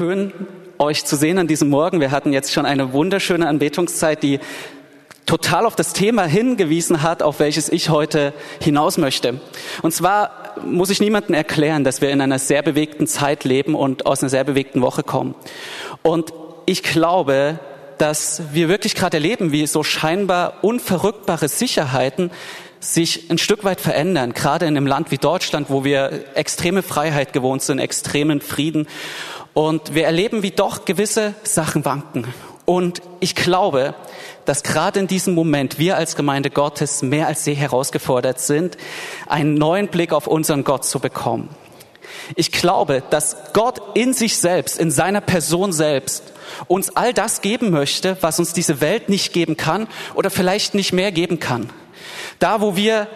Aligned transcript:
schön, 0.00 0.32
euch 0.78 1.04
zu 1.04 1.14
sehen 1.14 1.36
an 1.36 1.46
diesem 1.46 1.68
Morgen. 1.68 2.00
Wir 2.00 2.10
hatten 2.10 2.32
jetzt 2.32 2.54
schon 2.54 2.64
eine 2.64 2.94
wunderschöne 2.94 3.46
Anbetungszeit, 3.46 4.22
die 4.22 4.40
total 5.26 5.66
auf 5.66 5.76
das 5.76 5.92
Thema 5.92 6.24
hingewiesen 6.24 7.02
hat, 7.02 7.22
auf 7.22 7.38
welches 7.38 7.68
ich 7.68 7.90
heute 7.90 8.32
hinaus 8.62 8.96
möchte. 8.96 9.42
Und 9.82 9.92
zwar 9.92 10.54
muss 10.64 10.88
ich 10.88 11.02
niemandem 11.02 11.34
erklären, 11.34 11.84
dass 11.84 12.00
wir 12.00 12.08
in 12.08 12.22
einer 12.22 12.38
sehr 12.38 12.62
bewegten 12.62 13.06
Zeit 13.06 13.44
leben 13.44 13.74
und 13.74 14.06
aus 14.06 14.22
einer 14.22 14.30
sehr 14.30 14.44
bewegten 14.44 14.80
Woche 14.80 15.02
kommen. 15.02 15.34
Und 16.00 16.32
ich 16.64 16.82
glaube, 16.82 17.58
dass 17.98 18.40
wir 18.54 18.70
wirklich 18.70 18.94
gerade 18.94 19.18
erleben, 19.18 19.52
wie 19.52 19.66
so 19.66 19.82
scheinbar 19.82 20.64
unverrückbare 20.64 21.48
Sicherheiten 21.48 22.30
sich 22.80 23.30
ein 23.30 23.36
Stück 23.36 23.64
weit 23.64 23.82
verändern, 23.82 24.32
gerade 24.32 24.64
in 24.64 24.74
einem 24.74 24.86
Land 24.86 25.10
wie 25.10 25.18
Deutschland, 25.18 25.68
wo 25.68 25.84
wir 25.84 26.24
extreme 26.34 26.82
Freiheit 26.82 27.34
gewohnt 27.34 27.60
sind, 27.60 27.78
extremen 27.78 28.40
Frieden. 28.40 28.88
Und 29.54 29.94
wir 29.94 30.04
erleben, 30.04 30.42
wie 30.42 30.52
doch 30.52 30.84
gewisse 30.84 31.34
Sachen 31.42 31.84
wanken. 31.84 32.26
Und 32.64 33.02
ich 33.18 33.34
glaube, 33.34 33.94
dass 34.44 34.62
gerade 34.62 35.00
in 35.00 35.08
diesem 35.08 35.34
Moment 35.34 35.78
wir 35.78 35.96
als 35.96 36.14
Gemeinde 36.14 36.50
Gottes 36.50 37.02
mehr 37.02 37.26
als 37.26 37.44
je 37.44 37.54
herausgefordert 37.54 38.38
sind, 38.38 38.76
einen 39.26 39.54
neuen 39.54 39.88
Blick 39.88 40.12
auf 40.12 40.26
unseren 40.26 40.62
Gott 40.62 40.84
zu 40.84 41.00
bekommen. 41.00 41.48
Ich 42.36 42.52
glaube, 42.52 43.02
dass 43.10 43.36
Gott 43.54 43.80
in 43.94 44.12
sich 44.12 44.38
selbst, 44.38 44.78
in 44.78 44.90
seiner 44.90 45.20
Person 45.20 45.72
selbst, 45.72 46.22
uns 46.68 46.96
all 46.96 47.12
das 47.12 47.40
geben 47.40 47.70
möchte, 47.70 48.16
was 48.20 48.38
uns 48.38 48.52
diese 48.52 48.80
Welt 48.80 49.08
nicht 49.08 49.32
geben 49.32 49.56
kann 49.56 49.88
oder 50.14 50.30
vielleicht 50.30 50.74
nicht 50.74 50.92
mehr 50.92 51.12
geben 51.12 51.40
kann. 51.40 51.70
Da, 52.38 52.60
wo 52.60 52.76
wir 52.76 53.08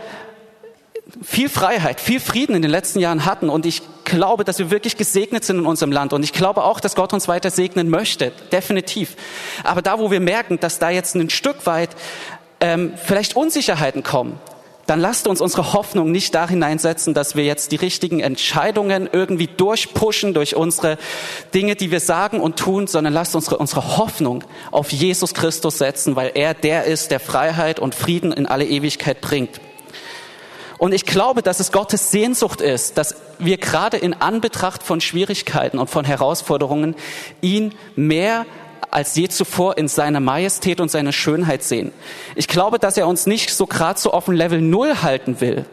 viel 1.22 1.48
Freiheit, 1.48 2.00
viel 2.00 2.20
Frieden 2.20 2.56
in 2.56 2.62
den 2.62 2.70
letzten 2.70 2.98
Jahren 2.98 3.24
hatten 3.24 3.48
und 3.48 3.66
ich 3.66 3.82
glaube, 4.04 4.44
dass 4.44 4.58
wir 4.58 4.70
wirklich 4.70 4.96
gesegnet 4.96 5.44
sind 5.44 5.58
in 5.58 5.66
unserem 5.66 5.92
Land 5.92 6.12
und 6.12 6.22
ich 6.22 6.32
glaube 6.32 6.64
auch, 6.64 6.80
dass 6.80 6.94
Gott 6.94 7.12
uns 7.12 7.28
weiter 7.28 7.50
segnen 7.50 7.88
möchte, 7.88 8.32
definitiv. 8.52 9.16
Aber 9.62 9.82
da, 9.82 9.98
wo 9.98 10.10
wir 10.10 10.20
merken, 10.20 10.60
dass 10.60 10.78
da 10.78 10.90
jetzt 10.90 11.14
ein 11.14 11.30
Stück 11.30 11.66
weit 11.66 11.90
ähm, 12.60 12.94
vielleicht 12.96 13.36
Unsicherheiten 13.36 14.02
kommen, 14.02 14.38
dann 14.86 15.00
lasst 15.00 15.26
uns 15.26 15.40
unsere 15.40 15.72
Hoffnung 15.72 16.10
nicht 16.10 16.34
da 16.34 16.48
hineinsetzen, 16.48 17.14
dass 17.14 17.36
wir 17.36 17.44
jetzt 17.44 17.72
die 17.72 17.76
richtigen 17.76 18.20
Entscheidungen 18.20 19.08
irgendwie 19.10 19.46
durchpushen 19.46 20.34
durch 20.34 20.56
unsere 20.56 20.98
Dinge, 21.54 21.74
die 21.76 21.90
wir 21.90 22.00
sagen 22.00 22.40
und 22.40 22.58
tun, 22.58 22.86
sondern 22.86 23.12
lasst 23.12 23.34
unsere, 23.34 23.56
unsere 23.58 23.96
Hoffnung 23.96 24.44
auf 24.70 24.92
Jesus 24.92 25.34
Christus 25.34 25.78
setzen, 25.78 26.16
weil 26.16 26.32
er 26.34 26.54
der 26.54 26.84
ist, 26.84 27.10
der 27.10 27.20
Freiheit 27.20 27.80
und 27.80 27.94
Frieden 27.94 28.32
in 28.32 28.46
alle 28.46 28.66
Ewigkeit 28.66 29.20
bringt. 29.20 29.60
Und 30.84 30.92
ich 30.92 31.06
glaube, 31.06 31.40
dass 31.40 31.60
es 31.60 31.72
Gottes 31.72 32.10
Sehnsucht 32.10 32.60
ist, 32.60 32.98
dass 32.98 33.14
wir 33.38 33.56
gerade 33.56 33.96
in 33.96 34.12
Anbetracht 34.12 34.82
von 34.82 35.00
Schwierigkeiten 35.00 35.78
und 35.78 35.88
von 35.88 36.04
Herausforderungen 36.04 36.94
ihn 37.40 37.74
mehr 37.96 38.44
als 38.90 39.16
je 39.16 39.28
zuvor 39.28 39.78
in 39.78 39.88
seiner 39.88 40.20
Majestät 40.20 40.82
und 40.82 40.90
seiner 40.90 41.12
Schönheit 41.12 41.62
sehen. 41.62 41.90
Ich 42.34 42.48
glaube, 42.48 42.78
dass 42.78 42.98
er 42.98 43.08
uns 43.08 43.24
nicht 43.24 43.48
so 43.48 43.66
gerade 43.66 43.98
so 43.98 44.10
dem 44.10 44.34
Level 44.34 44.60
Null 44.60 45.00
halten 45.00 45.40
will, 45.40 45.64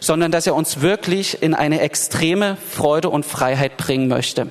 sondern 0.00 0.32
dass 0.32 0.48
er 0.48 0.56
uns 0.56 0.80
wirklich 0.80 1.44
in 1.44 1.54
eine 1.54 1.80
extreme 1.80 2.56
Freude 2.68 3.08
und 3.08 3.24
Freiheit 3.24 3.76
bringen 3.76 4.08
möchte. 4.08 4.48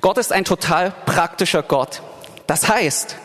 Gott 0.00 0.16
ist 0.16 0.32
ein 0.32 0.44
total 0.44 0.94
praktischer 1.06 1.64
Gott. 1.64 2.02
Das 2.46 2.68
heißt, 2.68 3.16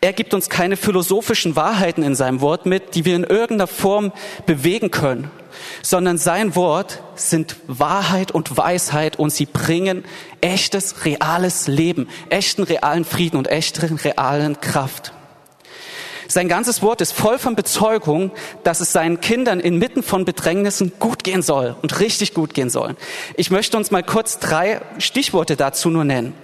er 0.00 0.12
gibt 0.12 0.32
uns 0.32 0.48
keine 0.48 0.76
philosophischen 0.76 1.56
Wahrheiten 1.56 2.02
in 2.02 2.14
seinem 2.14 2.40
Wort 2.40 2.66
mit, 2.66 2.94
die 2.94 3.04
wir 3.04 3.16
in 3.16 3.24
irgendeiner 3.24 3.66
Form 3.66 4.12
bewegen 4.46 4.90
können, 4.90 5.30
sondern 5.82 6.18
sein 6.18 6.54
Wort 6.54 7.02
sind 7.16 7.56
Wahrheit 7.66 8.30
und 8.30 8.56
Weisheit 8.56 9.18
und 9.18 9.30
sie 9.30 9.46
bringen 9.46 10.04
echtes, 10.40 11.04
reales 11.04 11.66
Leben, 11.66 12.08
echten, 12.30 12.62
realen 12.62 13.04
Frieden 13.04 13.36
und 13.36 13.48
echten, 13.48 13.96
realen 13.96 14.60
Kraft. 14.60 15.12
Sein 16.30 16.46
ganzes 16.46 16.82
Wort 16.82 17.00
ist 17.00 17.12
voll 17.12 17.38
von 17.38 17.56
Bezeugung, 17.56 18.32
dass 18.62 18.80
es 18.80 18.92
seinen 18.92 19.20
Kindern 19.20 19.60
inmitten 19.60 20.02
von 20.02 20.26
Bedrängnissen 20.26 20.92
gut 20.98 21.24
gehen 21.24 21.40
soll 21.40 21.74
und 21.80 22.00
richtig 22.00 22.34
gut 22.34 22.52
gehen 22.52 22.68
soll. 22.68 22.96
Ich 23.34 23.50
möchte 23.50 23.78
uns 23.78 23.90
mal 23.90 24.02
kurz 24.02 24.38
drei 24.38 24.82
Stichworte 24.98 25.56
dazu 25.56 25.88
nur 25.88 26.04
nennen. 26.04 26.34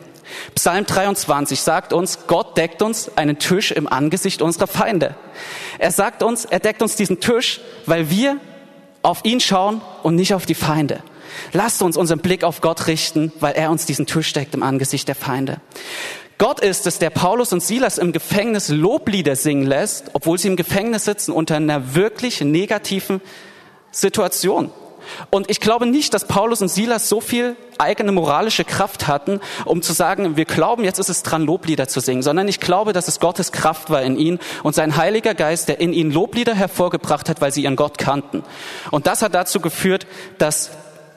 Psalm 0.54 0.86
23 0.86 1.60
sagt 1.60 1.92
uns, 1.92 2.26
Gott 2.26 2.56
deckt 2.56 2.82
uns 2.82 3.16
einen 3.16 3.38
Tisch 3.38 3.70
im 3.70 3.86
Angesicht 3.86 4.42
unserer 4.42 4.66
Feinde. 4.66 5.14
Er 5.78 5.90
sagt 5.90 6.22
uns, 6.22 6.44
er 6.44 6.60
deckt 6.60 6.82
uns 6.82 6.96
diesen 6.96 7.20
Tisch, 7.20 7.60
weil 7.86 8.10
wir 8.10 8.38
auf 9.02 9.24
ihn 9.24 9.40
schauen 9.40 9.80
und 10.02 10.14
nicht 10.16 10.34
auf 10.34 10.46
die 10.46 10.54
Feinde. 10.54 11.02
Lasst 11.52 11.82
uns 11.82 11.96
unseren 11.96 12.20
Blick 12.20 12.44
auf 12.44 12.60
Gott 12.60 12.86
richten, 12.86 13.32
weil 13.40 13.54
er 13.54 13.70
uns 13.70 13.86
diesen 13.86 14.06
Tisch 14.06 14.32
deckt 14.32 14.54
im 14.54 14.62
Angesicht 14.62 15.08
der 15.08 15.14
Feinde. 15.14 15.60
Gott 16.38 16.60
ist 16.60 16.86
es, 16.86 16.98
der 16.98 17.10
Paulus 17.10 17.52
und 17.52 17.62
Silas 17.62 17.98
im 17.98 18.12
Gefängnis 18.12 18.68
Loblieder 18.68 19.36
singen 19.36 19.66
lässt, 19.66 20.10
obwohl 20.14 20.38
sie 20.38 20.48
im 20.48 20.56
Gefängnis 20.56 21.04
sitzen 21.04 21.32
unter 21.32 21.56
einer 21.56 21.94
wirklich 21.94 22.40
negativen 22.40 23.20
Situation. 23.92 24.70
Und 25.30 25.50
ich 25.50 25.60
glaube 25.60 25.86
nicht, 25.86 26.14
dass 26.14 26.26
Paulus 26.26 26.62
und 26.62 26.68
Silas 26.68 27.08
so 27.08 27.20
viel 27.20 27.56
eigene 27.78 28.12
moralische 28.12 28.64
Kraft 28.64 29.06
hatten, 29.06 29.40
um 29.64 29.82
zu 29.82 29.92
sagen, 29.92 30.36
wir 30.36 30.44
glauben, 30.44 30.84
jetzt 30.84 30.98
ist 30.98 31.08
es 31.08 31.22
dran, 31.22 31.44
Loblieder 31.44 31.88
zu 31.88 32.00
singen, 32.00 32.22
sondern 32.22 32.48
ich 32.48 32.60
glaube, 32.60 32.92
dass 32.92 33.08
es 33.08 33.20
Gottes 33.20 33.52
Kraft 33.52 33.90
war 33.90 34.02
in 34.02 34.16
ihnen 34.16 34.38
und 34.62 34.74
sein 34.74 34.96
Heiliger 34.96 35.34
Geist, 35.34 35.68
der 35.68 35.80
in 35.80 35.92
ihnen 35.92 36.10
Loblieder 36.10 36.54
hervorgebracht 36.54 37.28
hat, 37.28 37.40
weil 37.40 37.52
sie 37.52 37.64
ihren 37.64 37.76
Gott 37.76 37.98
kannten. 37.98 38.42
Und 38.90 39.06
das 39.06 39.22
hat 39.22 39.34
dazu 39.34 39.60
geführt, 39.60 40.06
dass 40.38 40.70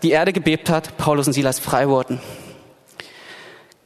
die 0.04 0.12
Erde 0.12 0.34
gebebt 0.34 0.70
hat, 0.70 0.98
Paulus 0.98 1.28
und 1.28 1.34
Silas 1.34 1.60
frei 1.60 1.90
wurden. 1.90 2.20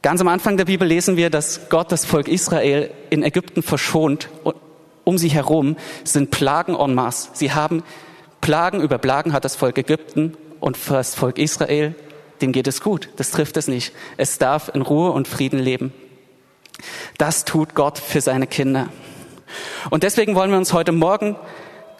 Ganz 0.02 0.20
am 0.20 0.28
Anfang 0.28 0.56
der 0.56 0.64
Bibel 0.64 0.86
lesen 0.86 1.16
wir, 1.16 1.30
dass 1.30 1.68
Gott 1.68 1.92
das 1.92 2.04
Volk 2.04 2.26
Israel 2.26 2.90
in 3.10 3.22
Ägypten 3.22 3.62
verschont 3.62 4.28
und 4.42 4.56
um 5.04 5.18
sie 5.18 5.28
herum 5.28 5.76
sind 6.04 6.30
Plagen 6.30 6.74
en 6.74 6.94
masse. 6.94 7.30
Sie 7.34 7.52
haben 7.52 7.82
Plagen 8.42 8.80
über 8.80 8.98
Plagen 8.98 9.32
hat 9.32 9.44
das 9.44 9.56
Volk 9.56 9.78
Ägypten 9.78 10.36
und 10.60 10.76
für 10.76 10.94
das 10.94 11.14
Volk 11.14 11.38
Israel, 11.38 11.94
dem 12.42 12.52
geht 12.52 12.66
es 12.66 12.80
gut. 12.80 13.08
Das 13.16 13.30
trifft 13.30 13.56
es 13.56 13.68
nicht. 13.68 13.94
Es 14.16 14.36
darf 14.36 14.70
in 14.74 14.82
Ruhe 14.82 15.12
und 15.12 15.28
Frieden 15.28 15.60
leben. 15.60 15.94
Das 17.18 17.44
tut 17.44 17.76
Gott 17.76 17.98
für 17.98 18.20
seine 18.20 18.48
Kinder. 18.48 18.88
Und 19.90 20.02
deswegen 20.02 20.34
wollen 20.34 20.50
wir 20.50 20.58
uns 20.58 20.72
heute 20.72 20.90
Morgen 20.90 21.36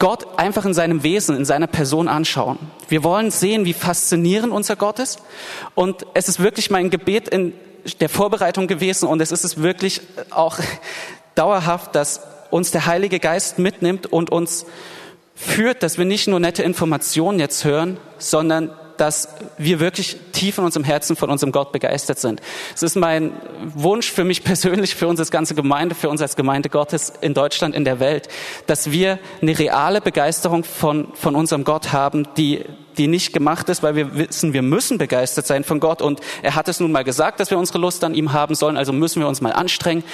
Gott 0.00 0.36
einfach 0.36 0.64
in 0.64 0.74
seinem 0.74 1.04
Wesen, 1.04 1.36
in 1.36 1.44
seiner 1.44 1.68
Person 1.68 2.08
anschauen. 2.08 2.58
Wir 2.88 3.04
wollen 3.04 3.30
sehen, 3.30 3.64
wie 3.64 3.72
faszinierend 3.72 4.52
unser 4.52 4.74
Gott 4.74 4.98
ist. 4.98 5.22
Und 5.76 6.06
es 6.14 6.28
ist 6.28 6.40
wirklich 6.40 6.70
mein 6.70 6.90
Gebet 6.90 7.28
in 7.28 7.52
der 8.00 8.08
Vorbereitung 8.08 8.66
gewesen 8.66 9.06
und 9.06 9.20
es 9.20 9.30
ist 9.30 9.44
es 9.44 9.62
wirklich 9.62 10.00
auch 10.30 10.58
dauerhaft, 11.36 11.94
dass 11.94 12.20
uns 12.50 12.72
der 12.72 12.86
Heilige 12.86 13.20
Geist 13.20 13.60
mitnimmt 13.60 14.06
und 14.06 14.30
uns 14.30 14.66
führt, 15.34 15.82
dass 15.82 15.98
wir 15.98 16.04
nicht 16.04 16.28
nur 16.28 16.40
nette 16.40 16.62
Informationen 16.62 17.38
jetzt 17.38 17.64
hören, 17.64 17.98
sondern 18.18 18.70
dass 18.96 19.28
wir 19.58 19.80
wirklich 19.80 20.16
tief 20.32 20.58
in 20.58 20.64
unserem 20.64 20.84
Herzen 20.84 21.16
von 21.16 21.30
unserem 21.30 21.50
Gott 21.50 21.72
begeistert 21.72 22.20
sind. 22.20 22.40
Es 22.72 22.82
ist 22.82 22.94
mein 22.94 23.32
Wunsch 23.74 24.10
für 24.10 24.22
mich 24.22 24.44
persönlich, 24.44 24.94
für 24.94 25.08
uns 25.08 25.18
als 25.18 25.30
ganze 25.30 25.54
Gemeinde, 25.54 25.94
für 25.94 26.08
uns 26.08 26.22
als 26.22 26.36
Gemeinde 26.36 26.68
Gottes 26.68 27.12
in 27.20 27.34
Deutschland, 27.34 27.74
in 27.74 27.84
der 27.84 27.98
Welt, 27.98 28.28
dass 28.66 28.92
wir 28.92 29.18
eine 29.40 29.58
reale 29.58 30.00
Begeisterung 30.00 30.62
von, 30.62 31.08
von 31.14 31.34
unserem 31.34 31.64
Gott 31.64 31.92
haben, 31.92 32.28
die, 32.36 32.64
die 32.96 33.08
nicht 33.08 33.32
gemacht 33.32 33.68
ist, 33.68 33.82
weil 33.82 33.96
wir 33.96 34.14
wissen, 34.14 34.52
wir 34.52 34.62
müssen 34.62 34.98
begeistert 34.98 35.46
sein 35.46 35.64
von 35.64 35.80
Gott 35.80 36.00
und 36.00 36.20
er 36.42 36.54
hat 36.54 36.68
es 36.68 36.78
nun 36.78 36.92
mal 36.92 37.04
gesagt, 37.04 37.40
dass 37.40 37.50
wir 37.50 37.58
unsere 37.58 37.78
Lust 37.78 38.04
an 38.04 38.14
ihm 38.14 38.32
haben 38.32 38.54
sollen, 38.54 38.76
also 38.76 38.92
müssen 38.92 39.20
wir 39.20 39.26
uns 39.26 39.40
mal 39.40 39.52
anstrengen, 39.52 40.04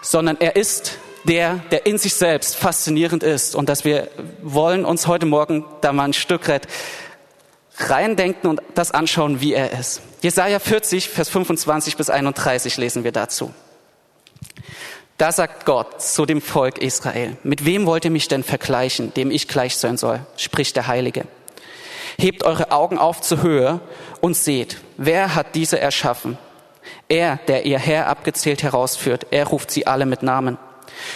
sondern 0.00 0.36
er 0.40 0.56
ist 0.56 0.98
der, 1.26 1.56
der 1.70 1.86
in 1.86 1.98
sich 1.98 2.14
selbst 2.14 2.56
faszinierend 2.56 3.22
ist 3.22 3.54
und 3.54 3.68
dass 3.68 3.84
wir 3.84 4.08
wollen 4.42 4.84
uns 4.84 5.06
heute 5.06 5.26
Morgen 5.26 5.64
da 5.80 5.92
mal 5.92 6.04
ein 6.04 6.12
Stück 6.12 6.48
weit 6.48 6.66
reindenken 7.78 8.48
und 8.48 8.62
das 8.74 8.92
anschauen, 8.92 9.40
wie 9.40 9.52
er 9.52 9.78
ist. 9.78 10.00
Jesaja 10.22 10.58
40, 10.58 11.08
Vers 11.08 11.28
25 11.28 11.96
bis 11.96 12.10
31 12.10 12.76
lesen 12.78 13.04
wir 13.04 13.12
dazu. 13.12 13.52
Da 15.18 15.32
sagt 15.32 15.64
Gott 15.64 16.02
zu 16.02 16.26
dem 16.26 16.42
Volk 16.42 16.78
Israel, 16.78 17.36
mit 17.42 17.64
wem 17.64 17.86
wollt 17.86 18.04
ihr 18.04 18.10
mich 18.10 18.28
denn 18.28 18.42
vergleichen, 18.42 19.14
dem 19.14 19.30
ich 19.30 19.48
gleich 19.48 19.76
sein 19.76 19.96
soll, 19.96 20.20
spricht 20.36 20.76
der 20.76 20.86
Heilige. 20.86 21.24
Hebt 22.18 22.44
eure 22.44 22.70
Augen 22.70 22.98
auf 22.98 23.20
zur 23.20 23.42
Höhe 23.42 23.80
und 24.20 24.36
seht, 24.36 24.78
wer 24.96 25.34
hat 25.34 25.54
diese 25.54 25.80
erschaffen? 25.80 26.38
Er, 27.08 27.38
der 27.48 27.66
ihr 27.66 27.78
Herr 27.78 28.08
abgezählt 28.08 28.62
herausführt, 28.62 29.26
er 29.30 29.46
ruft 29.46 29.70
sie 29.70 29.86
alle 29.86 30.06
mit 30.06 30.22
Namen. 30.22 30.58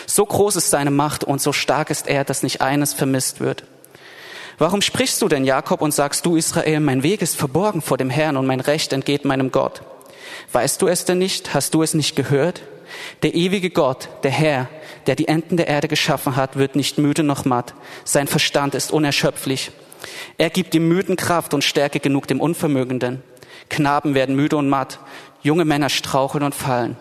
So 0.06 0.25
groß 0.25 0.56
ist 0.56 0.71
seine 0.71 0.91
Macht 0.91 1.25
und 1.25 1.41
so 1.41 1.53
stark 1.53 1.91
ist 1.91 2.09
er, 2.09 2.25
dass 2.25 2.43
nicht 2.43 2.61
eines 2.61 2.94
vermisst 2.94 3.41
wird. 3.41 3.65
Warum 4.59 4.82
sprichst 4.82 5.23
du 5.23 5.29
denn, 5.29 5.44
Jakob, 5.44 5.81
und 5.81 5.94
sagst 5.94 6.27
du, 6.27 6.37
Israel, 6.37 6.81
mein 6.81 7.03
Weg 7.03 7.23
ist 7.23 7.37
verborgen 7.37 7.81
vor 7.81 7.97
dem 7.97 8.11
Herrn 8.11 8.37
und 8.37 8.47
mein 8.47 8.61
Recht 8.61 8.93
entgeht 8.93 9.25
meinem 9.25 9.50
Gott? 9.50 9.82
Weißt 10.53 10.82
du 10.82 10.88
es 10.88 11.05
denn 11.05 11.19
nicht? 11.19 11.55
Hast 11.55 11.73
du 11.73 11.82
es 11.82 11.94
nicht 11.94 12.15
gehört? 12.15 12.62
Der 13.23 13.35
ewige 13.35 13.71
Gott, 13.71 14.09
der 14.23 14.31
Herr, 14.31 14.69
der 15.06 15.17
die 15.17 15.29
Enden 15.29 15.56
der 15.56 15.69
Erde 15.69 15.88
geschaffen 15.88 16.37
hat, 16.37 16.56
wird 16.56 16.77
nicht 16.77 16.99
müde 16.99 17.23
noch 17.23 17.44
matt. 17.44 17.75
Sein 18.05 18.27
Verstand 18.27 18.75
ist 18.75 18.93
unerschöpflich. 18.93 19.71
Er 20.38 20.50
gibt 20.50 20.75
dem 20.75 20.88
Müden 20.88 21.17
Kraft 21.17 21.55
und 21.55 21.65
Stärke 21.65 22.00
genug 22.00 22.27
dem 22.27 22.41
Unvermögenden. 22.41 23.23
Knaben 23.69 24.15
werden 24.15 24.35
müde 24.35 24.56
und 24.56 24.69
matt, 24.69 24.99
junge 25.43 25.65
Männer 25.65 25.88
straucheln 25.88 26.44
und 26.44 26.55
fallen. 26.55 26.97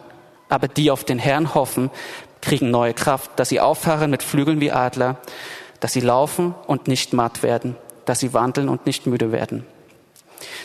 Aber 0.47 0.67
die 0.67 0.91
auf 0.91 1.03
den 1.03 1.19
Herrn 1.19 1.53
hoffen, 1.53 1.91
kriegen 2.41 2.71
neue 2.71 2.93
Kraft, 2.93 3.31
dass 3.37 3.49
sie 3.49 3.59
auffahren 3.59 4.11
mit 4.11 4.23
Flügeln 4.23 4.59
wie 4.59 4.71
Adler, 4.71 5.17
dass 5.79 5.93
sie 5.93 6.01
laufen 6.01 6.55
und 6.67 6.87
nicht 6.87 7.13
matt 7.13 7.43
werden, 7.43 7.75
dass 8.05 8.19
sie 8.19 8.33
wandeln 8.33 8.69
und 8.69 8.85
nicht 8.85 9.07
müde 9.07 9.31
werden. 9.31 9.65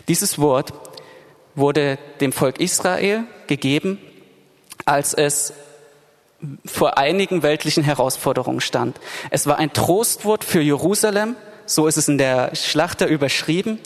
Dieses 0.08 0.38
Wort 0.38 0.72
wurde 1.54 1.98
dem 2.20 2.32
Volk 2.32 2.60
Israel 2.60 3.24
gegeben, 3.46 3.98
als 4.84 5.14
es 5.14 5.52
vor 6.66 6.98
einigen 6.98 7.42
weltlichen 7.42 7.84
Herausforderungen 7.84 8.60
stand. 8.60 9.00
Es 9.30 9.46
war 9.46 9.58
ein 9.58 9.72
Trostwort 9.72 10.44
für 10.44 10.60
Jerusalem, 10.60 11.36
so 11.66 11.86
ist 11.86 11.96
es 11.96 12.08
in 12.08 12.18
der 12.18 12.54
Schlachter 12.54 13.06
überschrieben. 13.06 13.78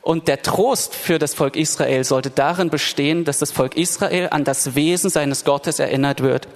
Und 0.00 0.28
der 0.28 0.42
Trost 0.42 0.94
für 0.94 1.18
das 1.18 1.34
Volk 1.34 1.56
Israel 1.56 2.04
sollte 2.04 2.30
darin 2.30 2.68
bestehen, 2.68 3.24
dass 3.24 3.38
das 3.38 3.52
Volk 3.52 3.76
Israel 3.76 4.28
an 4.30 4.44
das 4.44 4.74
Wesen 4.74 5.08
seines 5.08 5.44
Gottes 5.44 5.78
erinnert 5.78 6.20
wird. 6.20 6.48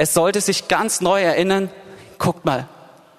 Es 0.00 0.14
sollte 0.14 0.40
sich 0.40 0.66
ganz 0.68 1.02
neu 1.02 1.20
erinnern, 1.20 1.68
guckt 2.18 2.46
mal, 2.46 2.66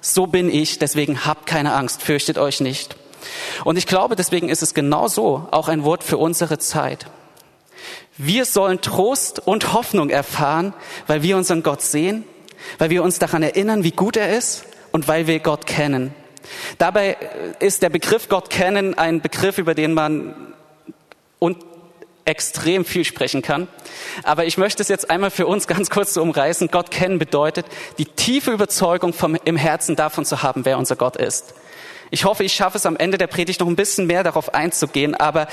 so 0.02 0.26
bin 0.26 0.50
ich, 0.50 0.80
deswegen 0.80 1.28
habt 1.28 1.46
keine 1.46 1.74
Angst, 1.74 2.02
fürchtet 2.02 2.40
euch 2.40 2.60
nicht. 2.60 2.96
Und 3.64 3.78
ich 3.78 3.86
glaube, 3.86 4.16
deswegen 4.16 4.50
ist 4.50 4.64
es 4.64 4.74
genauso 4.74 5.48
auch 5.52 5.68
ein 5.68 5.84
Wort 5.84 6.04
für 6.04 6.18
unsere 6.18 6.58
Zeit. 6.58 7.06
Wir 8.18 8.46
sollen 8.46 8.82
Trost 8.82 9.38
und 9.46 9.74
Hoffnung 9.74 10.10
erfahren, 10.10 10.74
weil 11.06 11.22
wir 11.22 11.38
unseren 11.38 11.62
Gott 11.62 11.84
sehen, 11.84 12.24
weil 12.80 12.90
wir 12.90 13.04
uns 13.04 13.20
daran 13.20 13.44
erinnern, 13.44 13.84
wie 13.84 13.92
gut 13.92 14.18
er 14.18 14.36
ist 14.36 14.64
und 14.92 15.08
weil 15.08 15.28
wir 15.28 15.40
Gott 15.40 15.68
kennen. 15.68 16.16
Dabei 16.80 17.16
ist 17.60 17.84
der 17.84 17.90
Begriff 17.90 18.28
Gott 18.28 18.50
kennen 18.50 18.98
ein 18.98 19.22
Begriff, 19.22 19.60
über 19.60 19.76
den 19.76 19.94
man 19.94 20.34
und 21.38 21.58
extrem 22.26 22.86
viel 22.86 23.04
sprechen 23.06 23.42
kann. 23.42 23.68
Aber 24.24 24.46
ich 24.46 24.58
möchte 24.58 24.82
es 24.82 24.90
jetzt 24.90 25.10
einmal 25.10 25.32
für 25.32 25.48
uns 25.48 25.68
ganz 25.68 25.90
kurz 25.90 26.14
so 26.14 26.22
umreißen. 26.22 26.70
Gott 26.70 26.92
kennen 26.92 27.20
bedeutet, 27.20 27.66
die 27.98 28.06
tiefe 28.06 28.52
Überzeugung 28.52 29.14
vom, 29.14 29.36
im 29.44 29.58
Herzen 29.58 29.96
davon 29.96 30.26
zu 30.26 30.44
haben, 30.44 30.66
wer 30.66 30.78
unser 30.78 30.96
Gott 30.96 31.18
ist. 31.18 31.54
Ich 32.10 32.26
hoffe, 32.26 32.44
ich 32.44 32.54
schaffe 32.54 32.78
es 32.78 32.86
am 32.86 32.98
Ende 32.98 33.18
der 33.18 33.28
Predigt 33.28 33.62
noch 33.62 33.68
ein 33.68 33.76
bisschen 33.76 34.06
mehr 34.06 34.24
darauf 34.24 34.54
einzugehen, 34.54 35.16
aber 35.16 35.48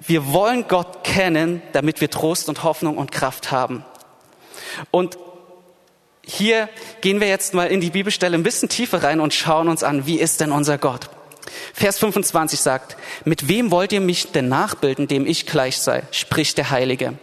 wir 0.00 0.32
wollen 0.32 0.66
Gott 0.68 1.04
kennen, 1.04 1.62
damit 1.72 2.00
wir 2.00 2.10
Trost 2.10 2.48
und 2.48 2.62
Hoffnung 2.62 2.96
und 2.96 3.12
Kraft 3.12 3.50
haben. 3.50 3.84
Und 4.90 5.18
hier 6.24 6.68
gehen 7.00 7.20
wir 7.20 7.28
jetzt 7.28 7.54
mal 7.54 7.66
in 7.66 7.80
die 7.80 7.90
Bibelstelle 7.90 8.36
ein 8.36 8.42
bisschen 8.42 8.68
tiefer 8.68 9.02
rein 9.02 9.20
und 9.20 9.34
schauen 9.34 9.68
uns 9.68 9.82
an, 9.82 10.06
wie 10.06 10.18
ist 10.18 10.40
denn 10.40 10.52
unser 10.52 10.78
Gott? 10.78 11.10
Vers 11.72 11.98
25 11.98 12.60
sagt, 12.60 12.96
mit 13.24 13.48
wem 13.48 13.70
wollt 13.70 13.92
ihr 13.92 14.00
mich 14.00 14.32
denn 14.32 14.48
nachbilden, 14.48 15.08
dem 15.08 15.26
ich 15.26 15.46
gleich 15.46 15.78
sei, 15.78 16.02
spricht 16.10 16.58
der 16.58 16.70
Heilige. 16.70 17.14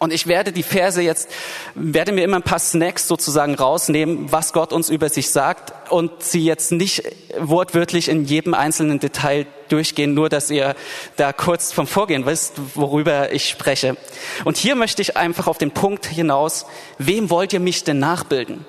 Und 0.00 0.12
ich 0.12 0.28
werde 0.28 0.52
die 0.52 0.62
Verse 0.62 1.02
jetzt, 1.02 1.28
werde 1.74 2.12
mir 2.12 2.22
immer 2.22 2.36
ein 2.36 2.42
paar 2.42 2.60
Snacks 2.60 3.08
sozusagen 3.08 3.56
rausnehmen, 3.56 4.30
was 4.30 4.52
Gott 4.52 4.72
uns 4.72 4.90
über 4.90 5.08
sich 5.08 5.30
sagt 5.30 5.90
und 5.90 6.22
sie 6.22 6.44
jetzt 6.44 6.70
nicht 6.70 7.02
wortwörtlich 7.36 8.08
in 8.08 8.24
jedem 8.24 8.54
einzelnen 8.54 9.00
Detail 9.00 9.46
durchgehen, 9.70 10.14
nur 10.14 10.28
dass 10.28 10.50
ihr 10.50 10.76
da 11.16 11.32
kurz 11.32 11.72
vom 11.72 11.88
Vorgehen 11.88 12.26
wisst, 12.26 12.54
worüber 12.76 13.32
ich 13.32 13.48
spreche. 13.48 13.96
Und 14.44 14.56
hier 14.56 14.76
möchte 14.76 15.02
ich 15.02 15.16
einfach 15.16 15.48
auf 15.48 15.58
den 15.58 15.72
Punkt 15.72 16.06
hinaus, 16.06 16.66
wem 16.98 17.28
wollt 17.28 17.52
ihr 17.52 17.60
mich 17.60 17.82
denn 17.82 17.98
nachbilden? 17.98 18.64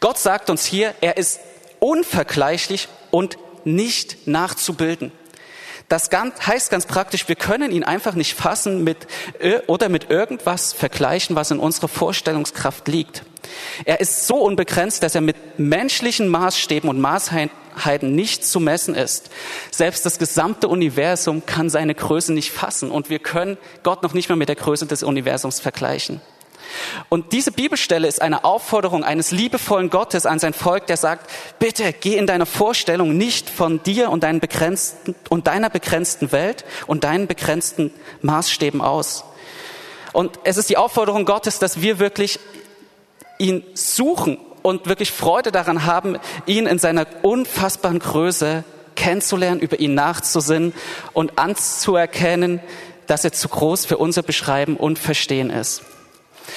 Gott 0.00 0.18
sagt 0.18 0.48
uns 0.48 0.64
hier, 0.64 0.94
er 1.02 1.18
ist 1.18 1.40
unvergleichlich 1.78 2.88
und 3.10 3.36
nicht 3.66 4.26
nachzubilden. 4.26 5.12
Das 5.88 6.10
heißt 6.10 6.70
ganz 6.70 6.86
praktisch, 6.86 7.28
wir 7.28 7.36
können 7.36 7.70
ihn 7.70 7.84
einfach 7.84 8.14
nicht 8.14 8.34
fassen 8.34 8.82
mit, 8.82 9.06
oder 9.68 9.88
mit 9.88 10.10
irgendwas 10.10 10.72
vergleichen, 10.72 11.36
was 11.36 11.52
in 11.52 11.60
unserer 11.60 11.86
Vorstellungskraft 11.88 12.88
liegt. 12.88 13.22
Er 13.84 14.00
ist 14.00 14.26
so 14.26 14.38
unbegrenzt, 14.38 15.04
dass 15.04 15.14
er 15.14 15.20
mit 15.20 15.36
menschlichen 15.58 16.26
Maßstäben 16.26 16.90
und 16.90 16.98
Maßheiten 16.98 18.16
nicht 18.16 18.44
zu 18.44 18.58
messen 18.58 18.96
ist. 18.96 19.30
Selbst 19.70 20.04
das 20.04 20.18
gesamte 20.18 20.66
Universum 20.66 21.46
kann 21.46 21.70
seine 21.70 21.94
Größe 21.94 22.32
nicht 22.32 22.50
fassen 22.50 22.90
und 22.90 23.08
wir 23.08 23.20
können 23.20 23.56
Gott 23.84 24.02
noch 24.02 24.12
nicht 24.12 24.28
mal 24.28 24.34
mit 24.34 24.48
der 24.48 24.56
Größe 24.56 24.86
des 24.86 25.04
Universums 25.04 25.60
vergleichen. 25.60 26.20
Und 27.08 27.32
diese 27.32 27.52
Bibelstelle 27.52 28.08
ist 28.08 28.22
eine 28.22 28.44
Aufforderung 28.44 29.04
eines 29.04 29.30
liebevollen 29.30 29.90
Gottes 29.90 30.26
an 30.26 30.38
sein 30.38 30.52
Volk, 30.52 30.86
der 30.86 30.96
sagt, 30.96 31.30
bitte 31.58 31.92
geh 31.92 32.16
in 32.16 32.26
deiner 32.26 32.46
Vorstellung 32.46 33.16
nicht 33.16 33.50
von 33.50 33.82
dir 33.82 34.10
und, 34.10 34.22
deinen 34.22 34.40
begrenzten, 34.40 35.14
und 35.28 35.46
deiner 35.46 35.70
begrenzten 35.70 36.32
Welt 36.32 36.64
und 36.86 37.04
deinen 37.04 37.26
begrenzten 37.26 37.92
Maßstäben 38.22 38.80
aus. 38.80 39.24
Und 40.12 40.38
es 40.44 40.56
ist 40.56 40.70
die 40.70 40.76
Aufforderung 40.76 41.24
Gottes, 41.24 41.58
dass 41.58 41.82
wir 41.82 41.98
wirklich 41.98 42.38
ihn 43.38 43.62
suchen 43.74 44.38
und 44.62 44.86
wirklich 44.88 45.12
Freude 45.12 45.52
daran 45.52 45.84
haben, 45.84 46.18
ihn 46.46 46.66
in 46.66 46.78
seiner 46.78 47.06
unfassbaren 47.22 47.98
Größe 47.98 48.64
kennenzulernen, 48.96 49.60
über 49.60 49.78
ihn 49.78 49.94
nachzusinnen 49.94 50.72
und 51.12 51.38
anzuerkennen, 51.38 52.60
dass 53.06 53.24
er 53.24 53.32
zu 53.32 53.48
groß 53.48 53.86
für 53.86 53.98
unser 53.98 54.22
Beschreiben 54.22 54.76
und 54.76 54.98
Verstehen 54.98 55.50
ist. 55.50 55.82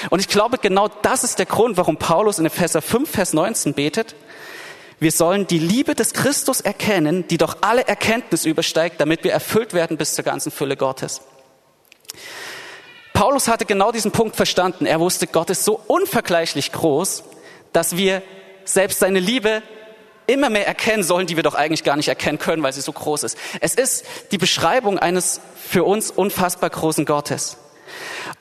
Und 0.09 0.19
ich 0.19 0.27
glaube, 0.27 0.57
genau 0.57 0.87
das 0.87 1.23
ist 1.23 1.39
der 1.39 1.45
Grund, 1.45 1.77
warum 1.77 1.97
Paulus 1.97 2.39
in 2.39 2.45
Epheser 2.45 2.81
5, 2.81 3.09
Vers 3.09 3.33
19 3.33 3.73
betet. 3.73 4.15
Wir 4.99 5.11
sollen 5.11 5.47
die 5.47 5.59
Liebe 5.59 5.95
des 5.95 6.13
Christus 6.13 6.59
erkennen, 6.59 7.27
die 7.27 7.37
doch 7.37 7.57
alle 7.61 7.87
Erkenntnis 7.87 8.45
übersteigt, 8.45 8.99
damit 8.99 9.23
wir 9.23 9.31
erfüllt 9.31 9.73
werden 9.73 9.97
bis 9.97 10.13
zur 10.13 10.25
ganzen 10.25 10.51
Fülle 10.51 10.75
Gottes. 10.75 11.21
Paulus 13.13 13.47
hatte 13.47 13.65
genau 13.65 13.91
diesen 13.91 14.11
Punkt 14.11 14.35
verstanden. 14.35 14.85
Er 14.85 14.99
wusste, 14.99 15.27
Gott 15.27 15.49
ist 15.49 15.65
so 15.65 15.79
unvergleichlich 15.87 16.71
groß, 16.71 17.23
dass 17.73 17.95
wir 17.97 18.21
selbst 18.65 18.99
seine 18.99 19.19
Liebe 19.19 19.61
immer 20.27 20.49
mehr 20.49 20.67
erkennen 20.67 21.03
sollen, 21.03 21.27
die 21.27 21.35
wir 21.35 21.43
doch 21.43 21.55
eigentlich 21.55 21.83
gar 21.83 21.97
nicht 21.97 22.07
erkennen 22.07 22.37
können, 22.37 22.61
weil 22.61 22.71
sie 22.71 22.81
so 22.81 22.91
groß 22.91 23.23
ist. 23.23 23.37
Es 23.61 23.73
ist 23.73 24.05
die 24.31 24.37
Beschreibung 24.37 24.99
eines 24.99 25.41
für 25.55 25.83
uns 25.83 26.11
unfassbar 26.11 26.69
großen 26.69 27.05
Gottes. 27.05 27.57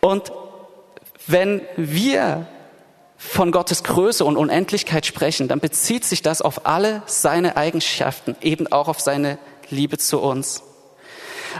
Und 0.01 0.31
wenn 1.29 1.63
wir 1.77 2.47
von 3.17 3.53
Gottes 3.53 3.85
Größe 3.85 4.25
und 4.25 4.37
Unendlichkeit 4.37 5.05
sprechen, 5.05 5.49
dann 5.49 5.61
bezieht 5.61 6.05
sich 6.05 6.23
das 6.23 6.41
auf 6.41 6.67
alle 6.67 7.03
seine 7.07 7.57
Eigenschaften, 7.57 8.37
eben 8.41 8.71
auch 8.71 8.89
auf 8.89 9.01
seine 9.01 9.39
Liebe 9.71 9.99
zu 9.99 10.21
uns. 10.21 10.63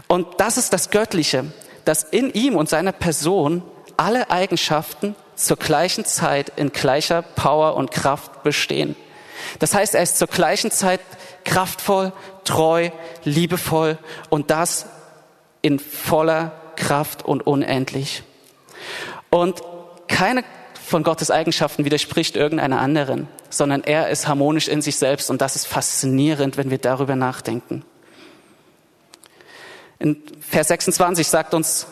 Und 0.07 0.27
das 0.39 0.57
ist 0.57 0.73
das 0.73 0.91
Göttliche, 0.91 1.47
dass 1.85 2.05
in 2.05 2.33
ihm 2.33 2.57
und 2.57 2.69
seiner 2.69 2.93
Person 2.93 3.63
alle 3.97 4.31
Eigenschaften 4.31 5.17
zur 5.35 5.57
gleichen 5.57 6.05
Zeit 6.05 6.53
in 6.57 6.73
gleicher 6.73 7.23
Power 7.23 7.75
und 7.75 7.91
Kraft 7.91 8.43
bestehen. 8.43 8.97
Das 9.59 9.75
heißt, 9.75 9.95
er 9.95 10.03
ist 10.03 10.19
zur 10.19 10.29
gleichen 10.29 10.71
Zeit 10.71 11.01
kraftvoll, 11.45 12.13
treu, 12.45 12.91
liebevoll 13.25 13.99
und 14.31 14.51
das 14.51 14.87
in 15.63 15.79
voller 15.79 16.53
Kraft 16.77 17.25
und 17.25 17.47
unendlich. 17.47 18.23
Und 19.31 19.63
keine 20.09 20.45
von 20.89 21.03
Gottes 21.03 21.31
Eigenschaften 21.31 21.85
widerspricht 21.85 22.35
irgendeiner 22.35 22.81
anderen, 22.81 23.29
sondern 23.51 23.85
er 23.85 24.09
ist 24.09 24.27
harmonisch 24.27 24.69
in 24.69 24.81
sich 24.81 24.97
selbst 24.97 25.31
und 25.31 25.41
das 25.41 25.55
ist 25.55 25.67
faszinierend, 25.67 26.57
wenn 26.57 26.71
wir 26.71 26.79
darüber 26.79 27.15
nachdenken. 27.15 27.85
In 29.99 30.23
Vers 30.41 30.69
26 30.69 31.27
sagt 31.27 31.53
uns 31.55 31.87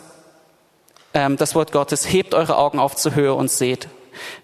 ähm, 1.13 1.37
das 1.37 1.53
Wort 1.53 1.71
Gottes, 1.71 2.11
hebt 2.11 2.33
eure 2.33 2.57
Augen 2.57 2.79
auf 2.79 2.95
zur 2.95 3.13
Höhe 3.13 3.33
und 3.33 3.51
seht, 3.51 3.87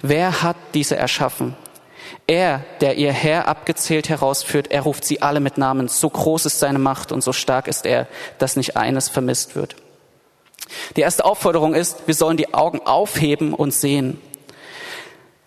wer 0.02 0.44
hat 0.44 0.58
diese 0.74 0.96
erschaffen? 0.96 1.56
Er, 2.28 2.64
der 2.80 2.96
ihr 2.96 3.12
Herr 3.12 3.48
abgezählt 3.48 4.08
herausführt, 4.08 4.72
er 4.72 4.82
ruft 4.82 5.04
sie 5.04 5.22
alle 5.22 5.40
mit 5.40 5.58
Namen. 5.58 5.88
So 5.88 6.10
groß 6.10 6.46
ist 6.46 6.60
seine 6.60 6.80
Macht 6.80 7.12
und 7.12 7.22
so 7.22 7.34
stark 7.34 7.68
ist 7.68 7.86
er, 7.86 8.08
dass 8.38 8.56
nicht 8.56 8.78
eines 8.78 9.10
vermisst 9.10 9.56
wird. 9.56 9.76
Die 10.96 11.02
erste 11.02 11.26
Aufforderung 11.26 11.74
ist, 11.74 12.08
wir 12.08 12.16
sollen 12.16 12.38
die 12.38 12.54
Augen 12.54 12.82
aufheben 12.86 13.54
und 13.54 13.74
sehen. 13.74 14.22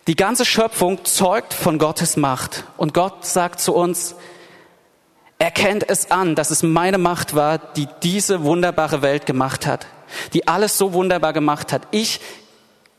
Die 0.07 0.15
ganze 0.15 0.45
Schöpfung 0.45 1.03
zeugt 1.03 1.53
von 1.53 1.79
Gottes 1.79 2.15
Macht. 2.15 2.63
Und 2.77 2.93
Gott 2.93 3.25
sagt 3.25 3.59
zu 3.59 3.73
uns, 3.73 4.15
erkennt 5.37 5.89
es 5.89 6.11
an, 6.11 6.35
dass 6.35 6.49
es 6.49 6.63
meine 6.63 6.97
Macht 6.97 7.35
war, 7.35 7.57
die 7.57 7.87
diese 8.03 8.43
wunderbare 8.43 9.01
Welt 9.01 9.25
gemacht 9.25 9.67
hat, 9.67 9.85
die 10.33 10.47
alles 10.47 10.77
so 10.77 10.93
wunderbar 10.93 11.33
gemacht 11.33 11.73
hat. 11.73 11.87
Ich 11.91 12.21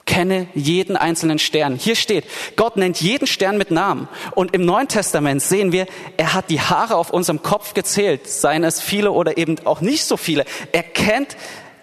kenne 0.09 0.49
jeden 0.55 0.97
einzelnen 0.97 1.39
Stern. 1.39 1.77
Hier 1.77 1.95
steht, 1.95 2.25
Gott 2.57 2.77
nennt 2.77 3.01
jeden 3.01 3.27
Stern 3.27 3.59
mit 3.59 3.71
Namen. 3.71 4.09
Und 4.35 4.55
im 4.55 4.65
Neuen 4.65 4.89
Testament 4.89 5.43
sehen 5.43 5.71
wir, 5.71 5.87
er 6.17 6.33
hat 6.33 6.49
die 6.51 6.61
Haare 6.61 6.97
auf 6.97 7.11
unserem 7.11 7.43
Kopf 7.43 7.75
gezählt, 7.75 8.27
seien 8.27 8.65
es 8.65 8.81
viele 8.81 9.13
oder 9.13 9.37
eben 9.37 9.57
auch 9.67 9.83
nicht 9.83 10.05
so 10.05 10.17
viele. 10.17 10.45
Er 10.73 10.83
kennt 10.83 11.37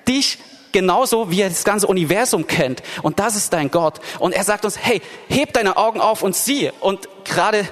dich 0.07 0.37
genauso, 0.71 1.31
wie 1.31 1.41
er 1.41 1.49
das 1.49 1.63
ganze 1.63 1.87
Universum 1.87 2.47
kennt. 2.47 2.83
Und 3.01 3.19
das 3.19 3.35
ist 3.35 3.53
dein 3.53 3.71
Gott. 3.71 3.99
Und 4.19 4.33
er 4.33 4.43
sagt 4.43 4.65
uns, 4.65 4.77
hey, 4.77 5.01
heb 5.29 5.53
deine 5.53 5.77
Augen 5.77 6.01
auf 6.01 6.21
und 6.21 6.35
sieh. 6.35 6.71
Und 6.81 7.07
gerade 7.23 7.65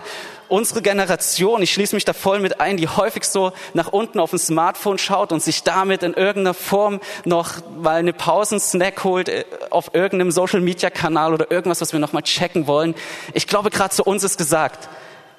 unsere 0.47 0.81
Generation, 0.81 1.61
ich 1.63 1.73
schließe 1.73 1.95
mich 1.95 2.05
da 2.05 2.13
voll 2.13 2.39
mit 2.39 2.61
ein, 2.61 2.77
die 2.77 2.87
häufig 2.87 3.25
so 3.25 3.53
nach 3.73 3.87
unten 3.87 4.19
auf 4.19 4.31
ein 4.33 4.39
Smartphone 4.39 4.99
schaut 4.99 5.31
und 5.31 5.41
sich 5.41 5.63
damit 5.63 6.03
in 6.03 6.13
irgendeiner 6.13 6.53
Form 6.53 7.01
noch 7.25 7.55
mal 7.81 7.95
eine 7.95 8.13
Pausensnack 8.13 9.03
holt 9.03 9.29
äh, 9.29 9.45
auf 9.69 9.93
irgendeinem 9.93 10.31
Social 10.31 10.61
Media 10.61 10.89
Kanal 10.89 11.33
oder 11.33 11.51
irgendwas, 11.51 11.81
was 11.81 11.91
wir 11.91 11.99
noch 11.99 12.13
mal 12.13 12.21
checken 12.21 12.67
wollen. 12.67 12.95
Ich 13.33 13.47
glaube, 13.47 13.69
gerade 13.69 13.93
zu 13.93 14.03
uns 14.03 14.23
ist 14.23 14.37
gesagt, 14.37 14.89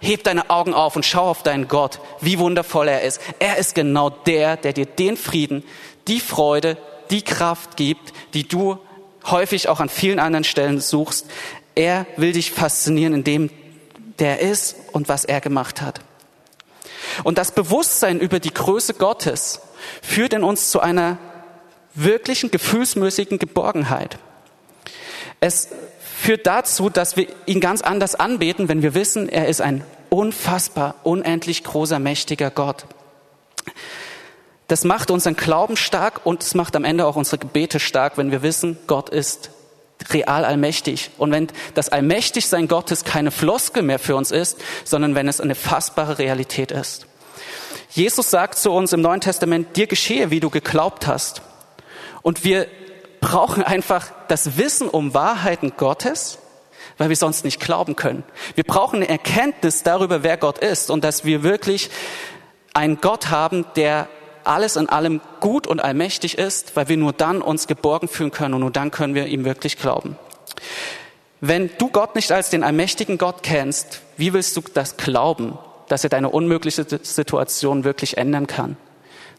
heb 0.01 0.25
deine 0.25 0.51
Augen 0.51 0.75
auf 0.75 0.97
und 0.97 1.07
schau 1.07 1.29
auf 1.29 1.43
deinen 1.43 1.69
Gott, 1.69 2.01
wie 2.21 2.39
wundervoll 2.39 2.89
er 2.89 3.03
ist. 3.03 3.21
Er 3.39 3.57
ist 3.57 3.75
genau 3.75 4.11
der, 4.11 4.57
der 4.57 4.73
dir 4.73 4.87
den 4.87 5.17
Frieden, 5.17 5.65
die 6.09 6.21
Freude, 6.21 6.77
die 7.11 7.23
Kraft 7.23 7.77
gibt, 7.77 8.13
die 8.35 8.47
du 8.47 8.79
häufig 9.27 9.69
auch 9.69 9.81
an 9.81 9.89
vielen 9.89 10.19
anderen 10.19 10.45
Stellen 10.45 10.81
suchst. 10.81 11.27
Er 11.75 12.07
will 12.17 12.33
dich 12.33 12.53
faszinieren 12.53 13.15
in 13.15 13.25
dem, 13.25 13.51
der 14.19 14.41
ist 14.41 14.77
und 14.93 15.09
was 15.09 15.25
er 15.25 15.41
gemacht 15.41 15.81
hat. 15.81 16.01
Und 17.23 17.39
das 17.39 17.53
Bewusstsein 17.53 18.21
über 18.21 18.41
die 18.41 18.53
Größe 18.53 18.95
Gottes 18.95 19.61
führt 20.03 20.33
in 20.33 20.43
uns 20.43 20.71
zu 20.71 20.81
einer 20.81 21.19
wirklichen 21.95 22.51
gefühlsmäßigen 22.51 23.39
Geborgenheit. 23.39 24.19
Es 25.41 25.69
führt 26.01 26.47
dazu, 26.47 26.91
dass 26.91 27.17
wir 27.17 27.29
ihn 27.47 27.61
ganz 27.61 27.83
anders 27.83 28.15
anbeten, 28.15 28.69
wenn 28.69 28.83
wir 28.83 28.95
wissen, 28.95 29.29
er 29.29 29.47
ist 29.49 29.61
ein 29.61 29.85
unfassbar, 30.11 30.97
unendlich 31.03 31.65
großer, 31.65 31.99
mächtiger 31.99 32.51
Gott. 32.51 32.87
Das 34.69 34.85
macht 34.85 35.11
unseren 35.11 35.37
Glauben 35.37 35.77
stark 35.77 36.25
und 36.25 36.43
es 36.43 36.55
macht 36.55 36.75
am 36.77 36.85
Ende 36.85 37.07
auch 37.07 37.17
unsere 37.17 37.39
Gebete 37.39 37.81
stark, 37.81 38.17
wenn 38.17 38.31
wir 38.31 38.43
wissen, 38.43 38.79
Gott 38.87 39.11
ist 39.11 39.51
real 40.11 40.45
allmächtig. 40.45 41.11
Und 41.19 41.33
wenn 41.33 41.49
das 41.75 41.89
Allmächtigsein 41.89 42.69
Gottes 42.69 43.05
keine 43.05 43.31
Floskel 43.31 43.83
mehr 43.83 43.99
für 43.99 44.17
uns 44.17 44.31
ist, 44.31 44.59
sondern 44.85 45.15
wenn 45.15 45.29
es 45.29 45.41
eine 45.41 45.55
fassbare 45.55 46.19
Realität 46.19 46.71
ist. 46.71 47.07
Jesus 47.91 48.31
sagt 48.31 48.59
zu 48.59 48.73
uns 48.73 48.93
im 48.93 49.03
Neuen 49.03 49.21
Testament, 49.21 49.77
dir 49.77 49.87
geschehe, 49.87 50.31
wie 50.31 50.41
du 50.41 50.51
geglaubt 50.51 51.07
hast. 51.07 51.43
Und 52.23 52.43
wir 52.43 52.67
brauchen 53.21 53.63
einfach 53.63 54.13
das 54.29 54.57
Wissen 54.59 54.89
um 54.89 55.15
Wahrheiten 55.15 55.75
Gottes, 55.77 56.39
weil 56.99 57.09
wir 57.09 57.17
sonst 57.17 57.45
nicht 57.45 57.61
glauben 57.61 57.97
können. 57.97 58.25
Wir 58.55 58.65
brauchen 58.65 58.97
eine 58.97 59.09
Erkenntnis 59.09 59.83
darüber, 59.83 60.23
wer 60.23 60.37
Gott 60.37 60.59
ist 60.59 60.91
und 60.91 61.05
dass 61.05 61.25
wir 61.25 61.43
wirklich 61.43 61.91
einen 62.73 63.01
Gott 63.01 63.31
haben, 63.31 63.65
der 63.77 64.09
alles 64.47 64.77
in 64.77 64.89
allem 64.89 65.21
gut 65.41 65.67
und 65.67 65.83
allmächtig 65.83 66.39
ist, 66.39 66.77
weil 66.77 66.89
wir 66.89 66.97
nur 66.97 67.13
dann 67.13 67.43
uns 67.43 67.67
geborgen 67.67 68.09
fühlen 68.09 68.31
können 68.31 68.55
und 68.55 68.61
nur 68.61 68.71
dann 68.71 68.91
können 68.91 69.15
wir 69.15 69.27
ihm 69.27 69.45
wirklich 69.45 69.79
glauben. 69.79 70.17
Wenn 71.41 71.71
du 71.79 71.89
Gott 71.91 72.15
nicht 72.15 72.33
als 72.33 72.51
den 72.51 72.65
allmächtigen 72.65 73.19
Gott 73.19 73.43
kennst, 73.43 74.01
wie 74.17 74.33
willst 74.33 74.57
du 74.57 74.63
das 74.73 74.97
glauben, 74.97 75.59
dass 75.89 76.05
er 76.05 76.11
deine 76.11 76.31
unmögliche 76.31 76.87
Situation 77.03 77.85
wirklich 77.85 78.17
ändern 78.17 78.47
kann? 78.47 78.77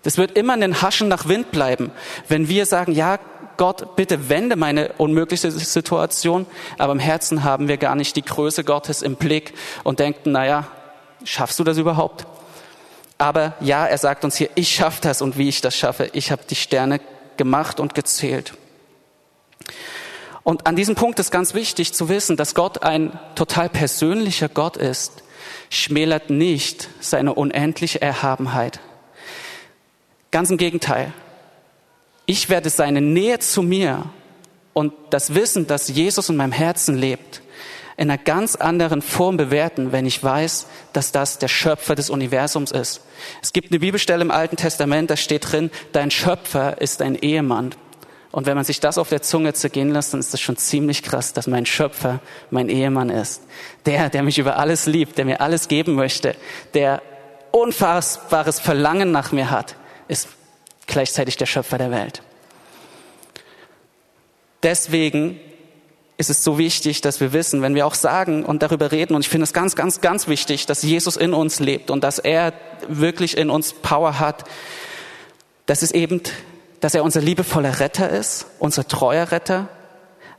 Das 0.04 0.20
wird 0.20 0.38
immer 0.38 0.54
ein 0.54 0.84
Haschen 0.84 1.08
nach 1.08 1.28
Wind 1.28 1.50
bleiben, 1.50 1.90
wenn 2.28 2.48
wir 2.48 2.68
sagen, 2.68 2.92
ja, 2.92 3.18
Gott, 3.58 3.96
bitte 3.96 4.30
wende 4.30 4.56
meine 4.56 4.92
unmögliche 4.98 5.50
Situation, 5.50 6.46
aber 6.78 6.92
im 6.92 7.00
Herzen 7.00 7.44
haben 7.44 7.68
wir 7.68 7.78
gar 7.78 7.96
nicht 7.96 8.16
die 8.16 8.22
Größe 8.22 8.64
Gottes 8.64 9.02
im 9.02 9.16
Blick 9.16 9.54
und 9.84 10.00
denken, 10.00 10.32
naja, 10.32 10.68
schaffst 11.24 11.58
du 11.58 11.64
das 11.64 11.78
überhaupt? 11.78 12.28
Aber 13.18 13.54
ja, 13.60 13.86
er 13.86 13.98
sagt 13.98 14.24
uns 14.26 14.36
hier, 14.36 14.50
ich 14.56 14.74
schaffe 14.74 15.02
das 15.02 15.22
und 15.22 15.38
wie 15.38 15.48
ich 15.48 15.62
das 15.62 15.76
schaffe. 15.76 16.10
Ich 16.14 16.32
habe 16.32 16.44
die 16.50 16.56
Sterne 16.56 17.00
gemacht 17.38 17.80
und 17.80 17.96
gezählt. 17.96 18.54
Und 20.44 20.68
an 20.68 20.76
diesem 20.76 20.96
Punkt 20.96 21.20
ist 21.20 21.32
ganz 21.32 21.54
wichtig 21.54 21.94
zu 21.94 22.08
wissen, 22.10 22.38
dass 22.38 22.54
Gott 22.54 22.84
ein 22.84 23.18
total 23.36 23.70
persönlicher 23.70 24.48
Gott 24.50 24.78
ist, 24.78 25.24
schmälert 25.70 26.30
nicht 26.30 26.90
seine 27.00 27.34
unendliche 27.34 28.02
Erhabenheit. 28.02 28.80
Ganz 30.32 30.52
im 30.52 30.58
Gegenteil. 30.58 31.14
Ich 32.26 32.50
werde 32.50 32.70
seine 32.70 33.02
Nähe 33.02 33.40
zu 33.40 33.64
mir 33.64 34.10
und 34.74 34.94
das 35.10 35.34
Wissen, 35.34 35.68
dass 35.68 35.88
Jesus 35.88 36.30
in 36.30 36.36
meinem 36.36 36.52
Herzen 36.52 36.96
lebt, 36.96 37.42
in 37.98 38.10
einer 38.10 38.22
ganz 38.22 38.56
anderen 38.56 39.02
Form 39.02 39.38
bewerten, 39.38 39.92
wenn 39.92 40.06
ich 40.06 40.22
weiß, 40.22 40.68
dass 40.92 41.12
das 41.12 41.38
der 41.40 41.48
Schöpfer 41.48 41.96
des 41.96 42.10
Universums 42.10 42.72
ist. 42.72 43.02
Es 43.42 43.54
gibt 43.54 43.72
eine 43.72 43.80
Bibelstelle 43.80 44.22
im 44.22 44.32
Alten 44.32 44.58
Testament, 44.58 45.10
da 45.10 45.16
steht 45.16 45.52
drin, 45.52 45.72
dein 45.94 46.12
Schöpfer 46.12 46.82
ist 46.82 47.02
dein 47.02 47.16
Ehemann. 47.16 47.74
Und 48.32 48.48
wenn 48.48 48.56
man 48.56 48.66
sich 48.66 48.82
das 48.82 48.98
auf 48.98 49.08
der 49.08 49.22
Zunge 49.22 49.54
zergehen 49.54 49.92
lässt, 49.92 50.12
dann 50.12 50.20
ist 50.20 50.34
das 50.34 50.42
schon 50.42 50.58
ziemlich 50.58 51.04
krass, 51.04 51.32
dass 51.32 51.48
mein 51.48 51.66
Schöpfer 51.66 52.20
mein 52.50 52.68
Ehemann 52.68 53.10
ist. 53.10 53.42
Der, 53.86 54.10
der 54.10 54.24
mich 54.24 54.38
über 54.40 54.58
alles 54.58 54.88
liebt, 54.88 55.18
der 55.18 55.24
mir 55.24 55.40
alles 55.40 55.70
geben 55.70 55.96
möchte, 55.96 56.36
der 56.74 57.02
unfassbares 57.52 58.60
Verlangen 58.60 59.14
nach 59.14 59.32
mir 59.32 59.52
hat, 59.52 59.78
ist 60.10 60.28
gleichzeitig 60.86 61.38
der 61.38 61.46
Schöpfer 61.46 61.78
der 61.78 61.92
Welt. 61.92 62.22
Deswegen 64.64 65.40
ist 66.18 66.30
es 66.30 66.44
so 66.44 66.58
wichtig, 66.58 67.02
dass 67.02 67.20
wir 67.20 67.34
wissen, 67.34 67.62
wenn 67.62 67.76
wir 67.76 67.86
auch 67.86 67.96
sagen 67.96 68.46
und 68.46 68.64
darüber 68.64 68.92
reden, 68.92 69.16
und 69.16 69.22
ich 69.22 69.30
finde 69.30 69.44
es 69.44 69.54
ganz, 69.54 69.76
ganz, 69.76 70.00
ganz 70.02 70.28
wichtig, 70.28 70.66
dass 70.66 70.82
Jesus 70.82 71.18
in 71.18 71.34
uns 71.34 71.60
lebt 71.60 71.92
und 71.92 72.04
dass 72.04 72.20
er 72.20 72.54
wirklich 72.88 73.38
in 73.38 73.50
uns 73.50 73.74
Power 73.74 74.20
hat, 74.20 74.46
dass 75.66 75.82
es 75.82 75.92
eben, 75.92 76.22
dass 76.80 76.96
er 76.96 77.04
unser 77.04 77.22
liebevoller 77.22 77.80
Retter 77.80 78.10
ist, 78.10 78.46
unser 78.60 78.88
treuer 78.88 79.32
Retter, 79.32 79.68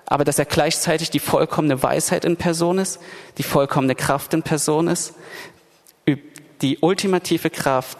aber 0.06 0.24
dass 0.24 0.38
er 0.38 0.44
gleichzeitig 0.44 1.10
die 1.10 1.18
vollkommene 1.18 1.82
Weisheit 1.82 2.24
in 2.24 2.36
Person 2.36 2.78
ist, 2.78 3.00
die 3.38 3.42
vollkommene 3.42 3.96
Kraft 3.96 4.32
in 4.32 4.42
Person 4.42 4.88
ist, 4.88 5.14
die 6.62 6.78
ultimative 6.78 7.50
Kraft, 7.50 7.98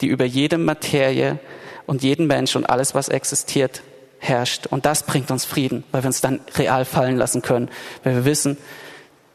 die 0.00 0.06
über 0.06 0.24
jede 0.24 0.56
Materie 0.56 1.40
und 1.86 2.02
jeden 2.02 2.26
Mensch 2.26 2.56
und 2.56 2.64
alles, 2.70 2.94
was 2.94 3.08
existiert, 3.08 3.82
herrscht. 4.18 4.66
Und 4.66 4.86
das 4.86 5.04
bringt 5.04 5.30
uns 5.30 5.44
Frieden, 5.44 5.84
weil 5.92 6.02
wir 6.02 6.08
uns 6.08 6.20
dann 6.20 6.40
real 6.56 6.84
fallen 6.84 7.16
lassen 7.16 7.42
können, 7.42 7.68
weil 8.04 8.14
wir 8.14 8.24
wissen, 8.24 8.58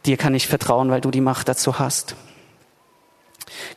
dir 0.06 0.18
kann 0.18 0.36
ich 0.36 0.48
vertrauen, 0.48 0.90
weil 0.92 1.02
du 1.02 1.12
die 1.12 1.22
Macht 1.22 1.48
dazu 1.48 1.80
hast. 1.80 2.16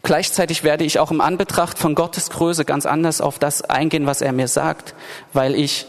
Gleichzeitig 0.03 0.65
werde 0.65 0.85
ich 0.85 0.99
auch 0.99 1.11
im 1.11 1.21
Anbetracht 1.21 1.79
von 1.79 1.95
Gottes 1.95 2.31
Größe 2.31 2.65
ganz 2.65 2.87
anders 2.87 3.21
auf 3.21 3.39
das 3.39 3.63
eingehen, 3.63 4.07
was 4.07 4.21
er 4.21 4.33
mir 4.33 4.49
sagt, 4.49 4.95
weil 5.33 5.55
ich, 5.55 5.87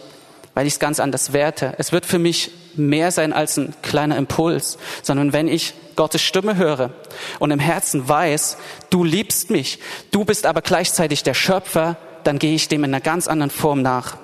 weil 0.53 0.67
ich 0.67 0.73
es 0.73 0.79
ganz 0.79 0.99
anders 0.99 1.33
werte. 1.33 1.73
Es 1.77 1.91
wird 1.91 2.05
für 2.05 2.19
mich 2.19 2.51
mehr 2.75 3.11
sein 3.11 3.33
als 3.33 3.57
ein 3.57 3.73
kleiner 3.81 4.17
Impuls, 4.17 4.77
sondern 5.03 5.33
wenn 5.33 5.47
ich 5.47 5.73
Gottes 5.95 6.21
Stimme 6.21 6.57
höre 6.57 6.91
und 7.39 7.51
im 7.51 7.59
Herzen 7.59 8.07
weiß, 8.07 8.57
du 8.89 9.03
liebst 9.03 9.49
mich, 9.49 9.79
du 10.11 10.25
bist 10.25 10.45
aber 10.45 10.61
gleichzeitig 10.61 11.23
der 11.23 11.33
Schöpfer, 11.33 11.97
dann 12.23 12.39
gehe 12.39 12.53
ich 12.53 12.67
dem 12.67 12.83
in 12.83 12.93
einer 12.93 13.01
ganz 13.01 13.27
anderen 13.27 13.49
Form 13.49 13.81
nach 13.81 14.17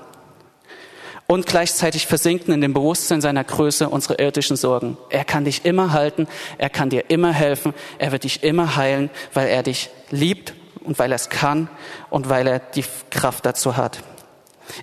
und 1.27 1.45
gleichzeitig 1.45 2.07
versinken 2.07 2.53
in 2.53 2.61
dem 2.61 2.73
Bewusstsein 2.73 3.21
seiner 3.21 3.43
Größe 3.43 3.89
unsere 3.89 4.15
irdischen 4.15 4.57
Sorgen. 4.57 4.97
Er 5.09 5.25
kann 5.25 5.45
dich 5.45 5.65
immer 5.65 5.93
halten, 5.93 6.27
er 6.57 6.69
kann 6.69 6.89
dir 6.89 7.09
immer 7.09 7.31
helfen, 7.31 7.73
er 7.97 8.11
wird 8.11 8.23
dich 8.23 8.43
immer 8.43 8.75
heilen, 8.75 9.09
weil 9.33 9.47
er 9.47 9.63
dich 9.63 9.89
liebt 10.11 10.53
und 10.83 10.99
weil 10.99 11.11
er 11.11 11.15
es 11.15 11.29
kann 11.29 11.69
und 12.09 12.29
weil 12.29 12.47
er 12.47 12.59
die 12.59 12.85
Kraft 13.09 13.45
dazu 13.45 13.77
hat. 13.77 13.99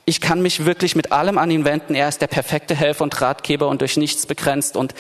Ich 0.05 0.21
kann 0.21 0.43
mich 0.43 0.67
wirklich 0.67 0.95
mit 0.95 1.11
allem 1.11 1.39
an 1.39 1.51
ihn 1.51 1.65
wenden. 1.65 1.95
Er 1.95 2.09
ist 2.09 2.21
der 2.21 2.27
perfekte 2.27 2.75
Helfer 2.75 3.03
und 3.03 3.21
Ratgeber 3.21 3.69
und 3.69 3.81
durch 3.81 3.97
nichts 3.97 4.27
begrenzt. 4.27 4.77
Und 4.77 4.95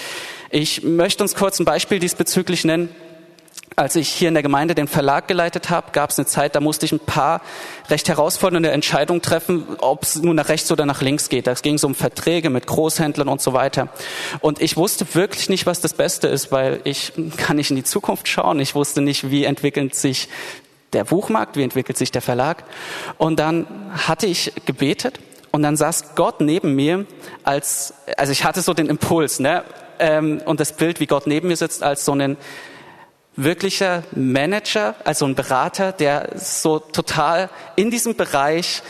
ich 0.50 0.82
möchte 0.82 1.22
uns 1.22 1.34
kurz 1.34 1.60
ein 1.60 1.66
Beispiel 1.66 1.98
diesbezüglich 1.98 2.64
nennen 2.64 2.88
als 3.76 3.96
ich 3.96 4.08
hier 4.08 4.28
in 4.28 4.34
der 4.34 4.42
Gemeinde 4.42 4.74
den 4.74 4.88
Verlag 4.88 5.28
geleitet 5.28 5.70
habe, 5.70 5.92
gab 5.92 6.10
es 6.10 6.18
eine 6.18 6.26
Zeit, 6.26 6.54
da 6.54 6.60
musste 6.60 6.86
ich 6.86 6.92
ein 6.92 7.00
paar 7.00 7.40
recht 7.88 8.08
herausfordernde 8.08 8.70
Entscheidungen 8.70 9.22
treffen, 9.22 9.64
ob 9.78 10.02
es 10.02 10.16
nun 10.16 10.36
nach 10.36 10.48
rechts 10.48 10.70
oder 10.70 10.86
nach 10.86 11.00
links 11.00 11.28
geht. 11.28 11.46
Da 11.46 11.54
ging 11.54 11.78
so 11.78 11.86
um 11.86 11.94
Verträge 11.94 12.50
mit 12.50 12.66
Großhändlern 12.66 13.28
und 13.28 13.40
so 13.40 13.52
weiter. 13.52 13.88
Und 14.40 14.60
ich 14.60 14.76
wusste 14.76 15.14
wirklich 15.14 15.48
nicht, 15.48 15.66
was 15.66 15.80
das 15.80 15.94
Beste 15.94 16.28
ist, 16.28 16.52
weil 16.52 16.80
ich 16.84 17.12
kann 17.36 17.56
nicht 17.56 17.70
in 17.70 17.76
die 17.76 17.84
Zukunft 17.84 18.28
schauen. 18.28 18.60
Ich 18.60 18.74
wusste 18.74 19.00
nicht, 19.00 19.30
wie 19.30 19.44
entwickelt 19.44 19.94
sich 19.94 20.28
der 20.92 21.04
Buchmarkt, 21.04 21.56
wie 21.56 21.62
entwickelt 21.62 21.96
sich 21.96 22.10
der 22.10 22.22
Verlag. 22.22 22.64
Und 23.18 23.38
dann 23.38 23.66
hatte 23.92 24.26
ich 24.26 24.52
gebetet 24.66 25.20
und 25.52 25.62
dann 25.62 25.76
saß 25.76 26.14
Gott 26.14 26.40
neben 26.40 26.74
mir 26.74 27.06
als, 27.44 27.94
also 28.16 28.32
ich 28.32 28.44
hatte 28.44 28.60
so 28.60 28.74
den 28.74 28.86
Impuls, 28.86 29.40
ne? 29.40 29.64
Ähm, 29.98 30.40
und 30.46 30.60
das 30.60 30.72
Bild, 30.72 30.98
wie 30.98 31.06
Gott 31.06 31.26
neben 31.26 31.48
mir 31.48 31.56
sitzt, 31.56 31.82
als 31.82 32.06
so 32.06 32.12
einen 32.12 32.38
wirklicher 33.36 34.02
Manager, 34.12 34.94
also 35.04 35.24
ein 35.26 35.34
Berater, 35.34 35.92
der 35.92 36.30
so 36.36 36.78
total 36.78 37.48
in 37.76 37.90
diesem 37.90 38.14
Bereich 38.16 38.82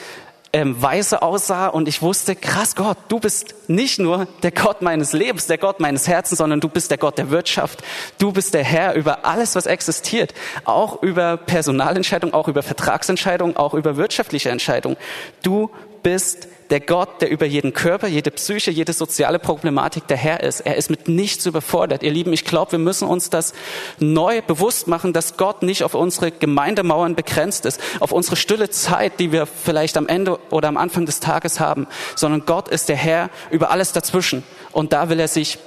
ähm, 0.52 0.80
weise 0.82 1.22
aussah 1.22 1.68
und 1.68 1.86
ich 1.86 2.02
wusste, 2.02 2.34
krass 2.34 2.74
Gott, 2.74 2.98
du 3.08 3.20
bist 3.20 3.54
nicht 3.68 4.00
nur 4.00 4.26
der 4.42 4.50
Gott 4.50 4.82
meines 4.82 5.12
Lebens, 5.12 5.46
der 5.46 5.58
Gott 5.58 5.78
meines 5.78 6.08
Herzens, 6.08 6.38
sondern 6.38 6.60
du 6.60 6.68
bist 6.68 6.90
der 6.90 6.98
Gott 6.98 7.18
der 7.18 7.30
Wirtschaft. 7.30 7.82
Du 8.18 8.32
bist 8.32 8.54
der 8.54 8.64
Herr 8.64 8.94
über 8.94 9.24
alles, 9.24 9.54
was 9.54 9.66
existiert. 9.66 10.34
Auch 10.64 11.02
über 11.02 11.36
Personalentscheidungen, 11.36 12.34
auch 12.34 12.48
über 12.48 12.62
Vertragsentscheidungen, 12.62 13.56
auch 13.56 13.74
über 13.74 13.96
wirtschaftliche 13.96 14.50
Entscheidungen. 14.50 14.96
Du 15.42 15.70
bist 16.02 16.48
der 16.70 16.80
Gott, 16.80 17.20
der 17.20 17.30
über 17.30 17.46
jeden 17.46 17.72
Körper, 17.72 18.06
jede 18.06 18.30
Psyche, 18.30 18.70
jede 18.70 18.92
soziale 18.92 19.38
Problematik 19.38 20.06
der 20.06 20.16
Herr 20.16 20.42
ist. 20.42 20.60
Er 20.60 20.76
ist 20.76 20.88
mit 20.88 21.08
nichts 21.08 21.46
überfordert. 21.46 22.02
Ihr 22.02 22.12
Lieben, 22.12 22.32
ich 22.32 22.44
glaube, 22.44 22.72
wir 22.72 22.78
müssen 22.78 23.08
uns 23.08 23.28
das 23.28 23.52
neu 23.98 24.40
bewusst 24.42 24.86
machen, 24.86 25.12
dass 25.12 25.36
Gott 25.36 25.62
nicht 25.62 25.82
auf 25.82 25.94
unsere 25.94 26.30
Gemeindemauern 26.30 27.16
begrenzt 27.16 27.66
ist, 27.66 27.80
auf 27.98 28.12
unsere 28.12 28.36
stille 28.36 28.70
Zeit, 28.70 29.18
die 29.18 29.32
wir 29.32 29.46
vielleicht 29.46 29.96
am 29.96 30.06
Ende 30.06 30.38
oder 30.50 30.68
am 30.68 30.76
Anfang 30.76 31.06
des 31.06 31.20
Tages 31.20 31.58
haben, 31.58 31.86
sondern 32.14 32.46
Gott 32.46 32.68
ist 32.68 32.88
der 32.88 32.96
Herr 32.96 33.30
über 33.50 33.70
alles 33.70 33.92
dazwischen. 33.92 34.44
Und 34.72 34.92
da 34.92 35.08
will 35.08 35.18
er 35.18 35.28
sich 35.28 35.58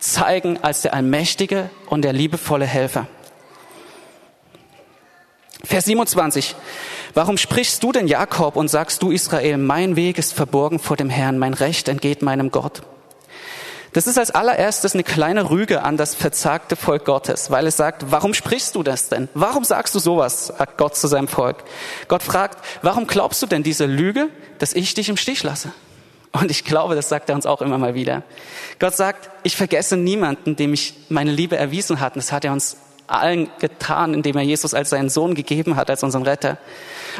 zeigen 0.00 0.58
als 0.62 0.82
der 0.82 0.94
allmächtige 0.94 1.70
und 1.86 2.02
der 2.02 2.12
liebevolle 2.12 2.66
Helfer. 2.66 3.06
Vers 5.64 5.86
27. 5.86 6.54
Warum 7.14 7.36
sprichst 7.36 7.82
du 7.82 7.90
denn 7.90 8.06
Jakob 8.06 8.56
und 8.56 8.68
sagst 8.68 9.02
du 9.02 9.10
Israel, 9.10 9.58
mein 9.58 9.96
Weg 9.96 10.18
ist 10.18 10.32
verborgen 10.32 10.78
vor 10.78 10.96
dem 10.96 11.10
Herrn, 11.10 11.38
mein 11.38 11.54
Recht 11.54 11.88
entgeht 11.88 12.22
meinem 12.22 12.50
Gott? 12.50 12.82
Das 13.92 14.06
ist 14.06 14.18
als 14.18 14.30
allererstes 14.30 14.94
eine 14.94 15.02
kleine 15.02 15.50
Rüge 15.50 15.82
an 15.82 15.96
das 15.96 16.14
verzagte 16.14 16.76
Volk 16.76 17.06
Gottes, 17.06 17.50
weil 17.50 17.66
es 17.66 17.76
sagt, 17.76 18.12
warum 18.12 18.34
sprichst 18.34 18.76
du 18.76 18.82
das 18.82 19.08
denn? 19.08 19.28
Warum 19.34 19.64
sagst 19.64 19.94
du 19.94 19.98
sowas, 19.98 20.48
sagt 20.48 20.76
Gott 20.76 20.94
zu 20.94 21.08
seinem 21.08 21.26
Volk? 21.26 21.64
Gott 22.06 22.22
fragt, 22.22 22.62
warum 22.82 23.06
glaubst 23.06 23.42
du 23.42 23.46
denn 23.46 23.62
diese 23.62 23.86
Lüge, 23.86 24.28
dass 24.58 24.74
ich 24.74 24.94
dich 24.94 25.08
im 25.08 25.16
Stich 25.16 25.42
lasse? 25.42 25.72
Und 26.32 26.50
ich 26.50 26.64
glaube, 26.64 26.94
das 26.94 27.08
sagt 27.08 27.30
er 27.30 27.34
uns 27.34 27.46
auch 27.46 27.62
immer 27.62 27.78
mal 27.78 27.94
wieder. 27.94 28.22
Gott 28.78 28.94
sagt, 28.94 29.30
ich 29.42 29.56
vergesse 29.56 29.96
niemanden, 29.96 30.54
dem 30.54 30.74
ich 30.74 30.94
meine 31.08 31.32
Liebe 31.32 31.56
erwiesen 31.56 31.98
hat. 31.98 32.14
Und 32.14 32.22
das 32.22 32.30
hat 32.30 32.44
er 32.44 32.52
uns 32.52 32.76
allen 33.08 33.50
getan, 33.58 34.14
indem 34.14 34.36
er 34.36 34.42
Jesus 34.42 34.74
als 34.74 34.90
seinen 34.90 35.08
Sohn 35.08 35.34
gegeben 35.34 35.76
hat, 35.76 35.90
als 35.90 36.02
unseren 36.02 36.22
Retter. 36.22 36.58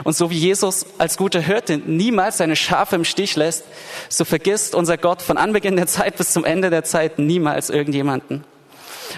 Und 0.04 0.16
so 0.16 0.30
wie 0.30 0.38
Jesus 0.38 0.86
als 0.98 1.16
guter 1.16 1.40
Hirte 1.40 1.78
niemals 1.78 2.38
seine 2.38 2.56
Schafe 2.56 2.96
im 2.96 3.04
Stich 3.04 3.36
lässt, 3.36 3.64
so 4.08 4.24
vergisst 4.24 4.74
unser 4.74 4.96
Gott 4.96 5.22
von 5.22 5.36
Anbeginn 5.36 5.76
der 5.76 5.86
Zeit 5.86 6.16
bis 6.16 6.32
zum 6.32 6.44
Ende 6.44 6.70
der 6.70 6.84
Zeit 6.84 7.18
niemals 7.18 7.70
irgendjemanden. 7.70 8.44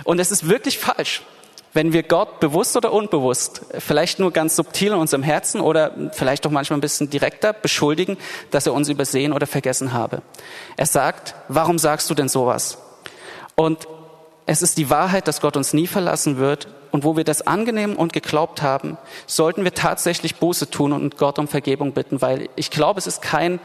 Und 0.04 0.20
es 0.20 0.30
ist 0.30 0.48
wirklich 0.48 0.78
falsch, 0.78 1.22
wenn 1.72 1.92
wir 1.92 2.02
Gott 2.02 2.40
bewusst 2.40 2.76
oder 2.76 2.92
unbewusst, 2.92 3.62
vielleicht 3.78 4.18
nur 4.18 4.32
ganz 4.32 4.56
subtil 4.56 4.88
in 4.88 4.98
unserem 4.98 5.22
Herzen 5.22 5.60
oder 5.60 5.92
vielleicht 6.12 6.46
auch 6.46 6.50
manchmal 6.50 6.78
ein 6.78 6.82
bisschen 6.82 7.10
direkter 7.10 7.52
beschuldigen, 7.52 8.16
dass 8.50 8.66
er 8.66 8.72
uns 8.72 8.88
übersehen 8.88 9.32
oder 9.32 9.46
vergessen 9.46 9.92
habe. 9.92 10.22
Er 10.76 10.86
sagt, 10.86 11.34
warum 11.48 11.78
sagst 11.78 12.10
du 12.10 12.14
denn 12.14 12.28
sowas? 12.28 12.78
Und 13.54 13.86
es 14.50 14.62
ist 14.62 14.78
die 14.78 14.90
Wahrheit, 14.90 15.28
dass 15.28 15.40
Gott 15.40 15.56
uns 15.56 15.74
nie 15.74 15.86
verlassen 15.86 16.38
wird. 16.38 16.66
Und 16.90 17.04
wo 17.04 17.16
wir 17.16 17.22
das 17.22 17.46
angenehm 17.46 17.94
und 17.94 18.12
geglaubt 18.12 18.62
haben, 18.62 18.98
sollten 19.28 19.62
wir 19.62 19.74
tatsächlich 19.74 20.36
Buße 20.36 20.68
tun 20.68 20.92
und 20.92 21.18
Gott 21.18 21.38
um 21.38 21.46
Vergebung 21.46 21.92
bitten, 21.92 22.20
weil 22.20 22.48
ich 22.56 22.72
glaube, 22.72 22.98
es 22.98 23.06
ist 23.06 23.22
kein, 23.22 23.60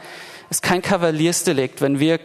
es 0.48 0.58
ist 0.58 0.62
kein 0.62 0.82
Kavaliersdelikt, 0.82 1.80
wenn 1.80 1.98
wir 1.98 2.20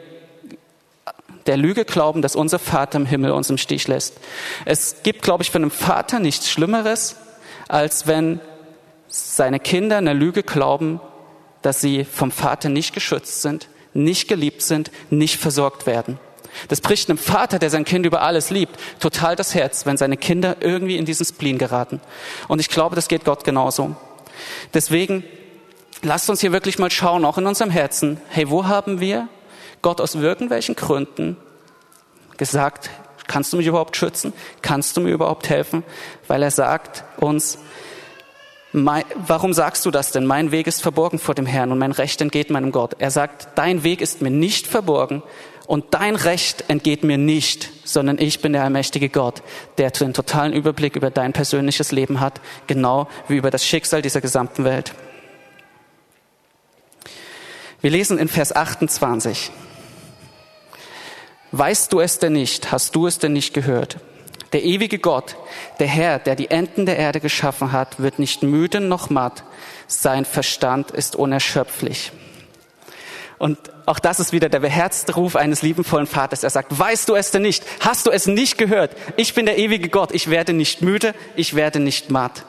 der 1.48 1.58
Lüge 1.58 1.86
glauben, 1.86 2.22
dass 2.22 2.36
unser 2.36 2.60
Vater 2.60 3.00
im 3.00 3.08
Himmel 3.08 3.32
uns 3.32 3.50
im 3.50 3.58
Stich 3.58 3.88
lässt. 3.88 4.20
Es 4.66 4.98
gibt, 5.02 5.24
glaube 5.24 5.42
ich, 5.42 5.50
für 5.50 5.58
einen 5.58 5.72
Vater 5.72 6.20
nichts 6.20 6.48
Schlimmeres, 6.48 7.16
als 7.68 8.06
wenn 8.06 8.42
seine 9.08 9.60
Kinder 9.60 9.98
einer 9.98 10.14
Lüge 10.14 10.44
glauben, 10.44 11.02
dass 11.64 11.82
sie 11.82 12.06
vom 12.06 12.30
Vater 12.30 12.70
nicht 12.70 12.94
geschützt 12.94 13.42
sind, 13.42 13.70
nicht 13.96 14.28
geliebt 14.28 14.62
sind, 14.62 14.92
nicht 15.10 15.40
versorgt 15.40 15.88
werden. 15.88 16.20
Das 16.68 16.82
bricht 16.82 17.10
einem 17.10 17.18
Vater, 17.18 17.60
der 17.60 17.70
sein 17.70 17.86
Kind 17.86 18.06
über 18.06 18.22
alles 18.22 18.50
liebt, 18.50 18.80
total 19.00 19.36
das 19.36 19.56
Herz, 19.56 19.86
wenn 19.86 19.98
seine 19.98 20.18
Kinder 20.18 20.58
irgendwie 20.60 20.98
in 20.98 21.06
diesen 21.06 21.26
Spleen 21.26 21.58
geraten. 21.58 22.02
Und 22.48 22.60
ich 22.60 22.70
glaube, 22.70 22.96
das 22.96 23.08
geht 23.08 23.26
Gott 23.26 23.44
genauso. 23.44 23.96
Deswegen 24.74 25.24
lasst 26.02 26.30
uns 26.30 26.42
hier 26.42 26.52
wirklich 26.52 26.80
mal 26.80 26.92
schauen, 26.92 27.26
auch 27.26 27.38
in 27.38 27.48
unserem 27.48 27.72
Herzen, 27.72 28.20
hey, 28.30 28.50
wo 28.50 28.66
haben 28.68 29.00
wir 29.00 29.28
Gott 29.82 30.02
aus 30.02 30.16
irgendwelchen 30.16 30.76
Gründen 30.76 31.38
gesagt, 32.38 32.90
kannst 33.28 33.54
du 33.54 33.58
mich 33.58 33.68
überhaupt 33.68 33.96
schützen? 33.96 34.34
Kannst 34.62 34.98
du 34.98 35.02
mir 35.02 35.12
überhaupt 35.12 35.50
helfen? 35.50 35.84
Weil 36.28 36.44
er 36.44 36.52
sagt 36.52 37.04
uns, 37.18 37.58
mein, 38.74 39.04
warum 39.16 39.54
sagst 39.54 39.86
du 39.86 39.92
das 39.92 40.12
denn? 40.12 40.26
Mein 40.26 40.52
Weg 40.52 40.66
ist 40.68 40.82
verborgen 40.82 41.20
vor 41.20 41.36
dem 41.36 41.46
Herrn 41.46 41.72
und 41.72 41.78
mein 41.78 41.92
Recht 41.92 42.22
entgeht 42.22 42.50
meinem 42.50 42.72
Gott. 42.72 42.96
Er 43.00 43.12
sagt, 43.12 43.50
dein 43.56 43.84
Weg 43.84 44.02
ist 44.02 44.22
mir 44.22 44.30
nicht 44.30 44.66
verborgen 44.66 45.24
und 45.72 45.94
dein 45.94 46.18
Recht 46.18 46.66
entgeht 46.68 47.06
mir 47.06 47.18
nicht, 47.18 47.70
sondern 47.86 48.20
ich 48.20 48.42
bin 48.42 48.52
der 48.52 48.64
allmächtige 48.64 49.08
Gott, 49.08 49.42
der 49.78 49.90
den 49.90 50.14
totalen 50.14 50.52
Überblick 50.52 50.98
über 50.98 51.10
dein 51.12 51.32
persönliches 51.32 51.94
Leben 51.94 52.20
hat, 52.20 52.42
genau 52.68 53.08
wie 53.30 53.38
über 53.38 53.52
das 53.52 53.66
Schicksal 53.66 54.02
dieser 54.02 54.20
gesamten 54.20 54.66
Welt. 54.66 54.94
Wir 57.80 57.90
lesen 57.90 58.18
in 58.18 58.28
Vers 58.28 58.54
28. 58.54 59.50
Weißt 61.54 61.94
du 61.94 62.02
es 62.02 62.20
denn 62.20 62.34
nicht? 62.34 62.74
Hast 62.74 62.94
du 62.94 63.08
es 63.08 63.20
denn 63.20 63.32
nicht 63.32 63.54
gehört? 63.54 63.96
Der 64.52 64.66
ewige 64.66 65.00
Gott, 65.00 65.38
der 65.80 65.88
Herr, 65.88 66.20
der 66.20 66.36
die 66.36 66.52
Enden 66.52 66.86
der 66.86 66.98
Erde 66.98 67.22
geschaffen 67.22 67.72
hat, 67.72 67.98
wird 68.02 68.20
nicht 68.20 68.44
müde 68.44 68.82
noch 68.82 69.10
matt. 69.10 69.46
Sein 69.88 70.26
Verstand 70.26 70.92
ist 70.92 71.16
unerschöpflich. 71.16 72.12
Und 73.42 73.58
auch 73.88 73.98
das 73.98 74.20
ist 74.20 74.34
wieder 74.34 74.50
der 74.50 74.60
beherzte 74.60 75.16
Ruf 75.16 75.36
eines 75.36 75.64
liebenvollen 75.64 76.06
Vaters. 76.06 76.44
Er 76.44 76.52
sagt, 76.52 76.78
weißt 76.78 77.10
du 77.10 77.16
es 77.16 77.32
denn 77.32 77.42
nicht? 77.42 77.64
Hast 77.80 78.06
du 78.06 78.12
es 78.12 78.28
nicht 78.28 78.60
gehört? 78.60 78.96
Ich 79.18 79.34
bin 79.34 79.48
der 79.48 79.58
ewige 79.58 79.90
Gott. 79.90 80.12
Ich 80.12 80.30
werde 80.30 80.54
nicht 80.54 80.84
müde. 80.84 81.16
Ich 81.36 81.56
werde 81.56 81.80
nicht 81.80 82.12
matt. 82.12 82.46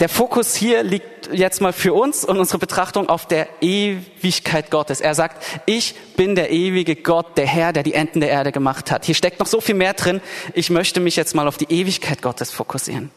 Der 0.00 0.08
Fokus 0.08 0.54
hier 0.54 0.82
liegt 0.82 1.28
jetzt 1.30 1.60
mal 1.60 1.74
für 1.74 1.92
uns 1.92 2.24
und 2.24 2.38
unsere 2.38 2.56
Betrachtung 2.56 3.10
auf 3.10 3.28
der 3.28 3.48
Ewigkeit 3.60 4.70
Gottes. 4.70 5.02
Er 5.02 5.14
sagt, 5.14 5.44
ich 5.66 5.94
bin 6.16 6.36
der 6.36 6.52
ewige 6.52 6.96
Gott, 6.96 7.36
der 7.36 7.46
Herr, 7.46 7.74
der 7.74 7.82
die 7.82 7.92
Enden 7.92 8.20
der 8.20 8.30
Erde 8.30 8.50
gemacht 8.50 8.90
hat. 8.90 9.04
Hier 9.04 9.14
steckt 9.14 9.40
noch 9.40 9.46
so 9.46 9.60
viel 9.60 9.74
mehr 9.74 9.92
drin. 9.92 10.22
Ich 10.54 10.70
möchte 10.70 11.00
mich 11.00 11.16
jetzt 11.16 11.34
mal 11.34 11.46
auf 11.46 11.58
die 11.58 11.70
Ewigkeit 11.70 12.22
Gottes 12.22 12.50
fokussieren. 12.50 13.10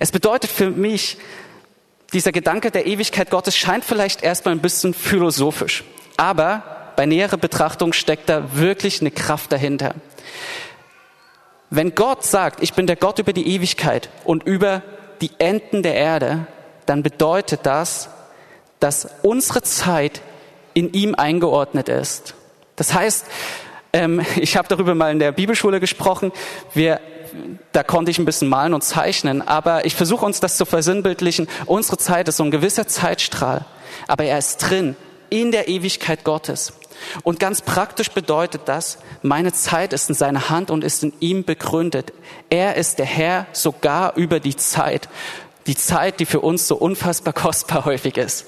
Es 0.00 0.10
bedeutet 0.10 0.50
für 0.50 0.70
mich, 0.70 1.16
dieser 2.12 2.32
Gedanke 2.32 2.72
der 2.72 2.86
Ewigkeit 2.86 3.30
Gottes 3.30 3.56
scheint 3.56 3.84
vielleicht 3.84 4.24
erstmal 4.24 4.56
ein 4.56 4.62
bisschen 4.62 4.94
philosophisch. 4.94 5.84
Aber 6.18 6.62
bei 6.96 7.06
näherer 7.06 7.36
Betrachtung 7.36 7.92
steckt 7.92 8.28
da 8.28 8.56
wirklich 8.56 9.00
eine 9.00 9.12
Kraft 9.12 9.52
dahinter. 9.52 9.94
Wenn 11.70 11.94
Gott 11.94 12.24
sagt, 12.24 12.60
ich 12.60 12.74
bin 12.74 12.88
der 12.88 12.96
Gott 12.96 13.20
über 13.20 13.32
die 13.32 13.54
Ewigkeit 13.54 14.10
und 14.24 14.42
über 14.42 14.82
die 15.20 15.30
Enden 15.38 15.84
der 15.84 15.94
Erde, 15.94 16.46
dann 16.86 17.04
bedeutet 17.04 17.60
das, 17.62 18.08
dass 18.80 19.08
unsere 19.22 19.62
Zeit 19.62 20.20
in 20.74 20.92
ihm 20.92 21.14
eingeordnet 21.14 21.88
ist. 21.88 22.34
Das 22.74 22.92
heißt, 22.94 23.26
ähm, 23.92 24.20
ich 24.36 24.56
habe 24.56 24.66
darüber 24.66 24.96
mal 24.96 25.12
in 25.12 25.20
der 25.20 25.30
Bibelschule 25.30 25.78
gesprochen. 25.78 26.32
Wir, 26.74 27.00
da 27.70 27.84
konnte 27.84 28.10
ich 28.10 28.18
ein 28.18 28.24
bisschen 28.24 28.48
malen 28.48 28.74
und 28.74 28.82
zeichnen, 28.82 29.46
aber 29.46 29.84
ich 29.86 29.94
versuche 29.94 30.26
uns 30.26 30.40
das 30.40 30.56
zu 30.56 30.64
versinnbildlichen. 30.64 31.48
Unsere 31.66 31.96
Zeit 31.96 32.26
ist 32.26 32.38
so 32.38 32.44
ein 32.44 32.50
gewisser 32.50 32.88
Zeitstrahl, 32.88 33.66
aber 34.08 34.24
er 34.24 34.38
ist 34.38 34.56
drin 34.58 34.96
in 35.30 35.52
der 35.52 35.68
Ewigkeit 35.68 36.24
Gottes. 36.24 36.72
Und 37.22 37.40
ganz 37.40 37.62
praktisch 37.62 38.10
bedeutet 38.10 38.62
das, 38.66 38.98
meine 39.22 39.52
Zeit 39.52 39.92
ist 39.92 40.08
in 40.08 40.14
seiner 40.14 40.50
Hand 40.50 40.70
und 40.70 40.84
ist 40.84 41.02
in 41.02 41.12
ihm 41.20 41.44
begründet. 41.44 42.12
Er 42.50 42.76
ist 42.76 42.98
der 42.98 43.06
Herr 43.06 43.46
sogar 43.52 44.16
über 44.16 44.40
die 44.40 44.56
Zeit. 44.56 45.08
Die 45.66 45.76
Zeit, 45.76 46.20
die 46.20 46.26
für 46.26 46.40
uns 46.40 46.66
so 46.66 46.76
unfassbar 46.76 47.32
kostbar 47.34 47.84
häufig 47.84 48.16
ist. 48.16 48.46